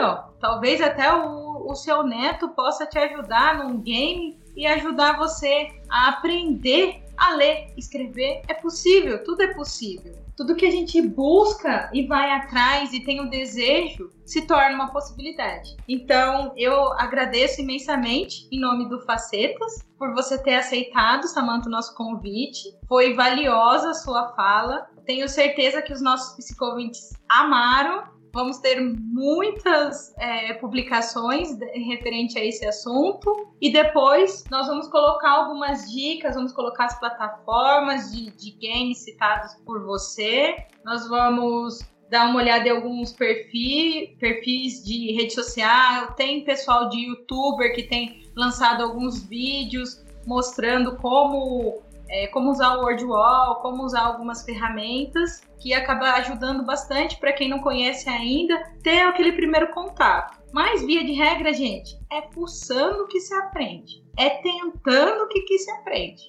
ó. 0.00 0.30
Talvez 0.40 0.80
até 0.80 1.14
o, 1.14 1.70
o 1.70 1.74
seu 1.74 2.02
neto 2.02 2.48
possa 2.48 2.86
te 2.86 2.98
ajudar 2.98 3.58
num 3.58 3.78
game 3.78 4.40
e 4.56 4.66
ajudar 4.66 5.18
você 5.18 5.68
a 5.90 6.08
aprender 6.08 7.04
a 7.16 7.34
ler, 7.34 7.74
escrever. 7.76 8.40
É 8.48 8.54
possível, 8.54 9.22
tudo 9.22 9.42
é 9.42 9.52
possível 9.52 10.19
tudo 10.40 10.56
que 10.56 10.64
a 10.64 10.70
gente 10.70 11.02
busca 11.02 11.90
e 11.92 12.06
vai 12.06 12.30
atrás 12.30 12.94
e 12.94 13.00
tem 13.00 13.20
o 13.20 13.28
desejo 13.28 14.10
se 14.24 14.46
torna 14.46 14.74
uma 14.74 14.90
possibilidade. 14.90 15.76
Então, 15.86 16.54
eu 16.56 16.94
agradeço 16.94 17.60
imensamente 17.60 18.48
em 18.50 18.58
nome 18.58 18.88
do 18.88 19.02
Facetas 19.02 19.86
por 19.98 20.14
você 20.14 20.42
ter 20.42 20.54
aceitado, 20.54 21.28
Samanta, 21.28 21.68
o 21.68 21.70
nosso 21.70 21.94
convite. 21.94 22.74
Foi 22.88 23.12
valiosa 23.12 23.90
a 23.90 23.94
sua 23.94 24.32
fala. 24.34 24.88
Tenho 25.04 25.28
certeza 25.28 25.82
que 25.82 25.92
os 25.92 26.00
nossos 26.00 26.34
psicovintes 26.36 27.10
amaram 27.28 28.04
Vamos 28.32 28.58
ter 28.58 28.80
muitas 28.80 30.14
é, 30.18 30.54
publicações 30.54 31.58
referente 31.74 32.38
a 32.38 32.44
esse 32.44 32.64
assunto 32.66 33.52
e 33.60 33.72
depois 33.72 34.44
nós 34.50 34.68
vamos 34.68 34.86
colocar 34.88 35.30
algumas 35.30 35.90
dicas, 35.90 36.34
vamos 36.34 36.52
colocar 36.52 36.86
as 36.86 36.98
plataformas 37.00 38.12
de, 38.12 38.30
de 38.30 38.52
games 38.52 38.98
citadas 38.98 39.54
por 39.64 39.84
você. 39.84 40.56
Nós 40.84 41.08
vamos 41.08 41.80
dar 42.10 42.26
uma 42.26 42.40
olhada 42.40 42.68
em 42.68 42.72
alguns 42.72 43.12
perfis, 43.12 44.10
perfis 44.18 44.84
de 44.84 45.12
rede 45.12 45.32
social. 45.32 46.12
Tem 46.14 46.44
pessoal 46.44 46.88
de 46.88 46.98
youtuber 46.98 47.74
que 47.74 47.84
tem 47.84 48.30
lançado 48.36 48.82
alguns 48.82 49.24
vídeos 49.24 50.04
mostrando 50.26 50.96
como 50.96 51.82
é, 52.10 52.26
como 52.26 52.50
usar 52.50 52.76
o 52.76 52.82
WordWall, 52.82 53.56
como 53.62 53.84
usar 53.84 54.02
algumas 54.02 54.44
ferramentas 54.44 55.40
que 55.60 55.72
acaba 55.72 56.12
ajudando 56.14 56.64
bastante 56.64 57.16
para 57.18 57.32
quem 57.32 57.48
não 57.48 57.60
conhece 57.60 58.08
ainda 58.08 58.60
ter 58.82 59.00
aquele 59.00 59.32
primeiro 59.32 59.70
contato. 59.72 60.38
Mas 60.52 60.84
via 60.84 61.04
de 61.04 61.12
regra, 61.12 61.52
gente, 61.52 61.96
é 62.10 62.20
pulsando 62.20 63.06
que 63.06 63.20
se 63.20 63.32
aprende, 63.34 64.04
é 64.18 64.30
tentando 64.30 65.28
que, 65.28 65.40
que 65.42 65.58
se 65.58 65.70
aprende. 65.70 66.28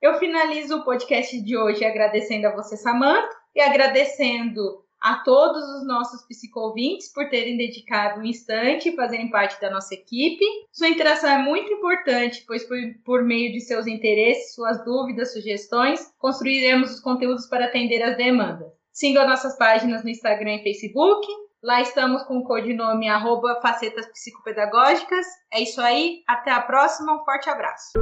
Eu 0.00 0.18
finalizo 0.18 0.76
o 0.76 0.84
podcast 0.84 1.38
de 1.40 1.56
hoje 1.56 1.84
agradecendo 1.84 2.46
a 2.46 2.54
você, 2.54 2.76
Samantha, 2.76 3.28
e 3.54 3.60
agradecendo 3.60 4.85
a 5.00 5.16
todos 5.16 5.62
os 5.62 5.86
nossos 5.86 6.22
psicovintes 6.26 7.12
por 7.12 7.28
terem 7.28 7.56
dedicado 7.56 8.20
um 8.20 8.24
instante 8.24 8.88
e 8.88 8.96
fazerem 8.96 9.30
parte 9.30 9.60
da 9.60 9.70
nossa 9.70 9.94
equipe. 9.94 10.44
Sua 10.72 10.88
interação 10.88 11.30
é 11.30 11.38
muito 11.38 11.72
importante, 11.72 12.44
pois 12.46 12.64
por, 12.64 12.76
por 13.04 13.22
meio 13.22 13.52
de 13.52 13.60
seus 13.60 13.86
interesses, 13.86 14.54
suas 14.54 14.84
dúvidas, 14.84 15.32
sugestões, 15.32 16.12
construiremos 16.18 16.90
os 16.90 17.00
conteúdos 17.00 17.46
para 17.46 17.66
atender 17.66 18.02
as 18.02 18.16
demandas. 18.16 18.72
Siga 18.92 19.26
nossas 19.26 19.56
páginas 19.58 20.02
no 20.02 20.10
Instagram 20.10 20.54
e 20.54 20.62
Facebook. 20.62 21.26
Lá 21.62 21.82
estamos 21.82 22.22
com 22.22 22.38
o 22.38 22.44
codinome 22.44 23.08
arroba 23.08 23.60
facetas 23.60 24.06
psicopedagógicas. 24.06 25.26
É 25.52 25.60
isso 25.60 25.80
aí, 25.80 26.22
até 26.26 26.50
a 26.50 26.62
próxima, 26.62 27.14
um 27.14 27.24
forte 27.24 27.50
abraço. 27.50 27.92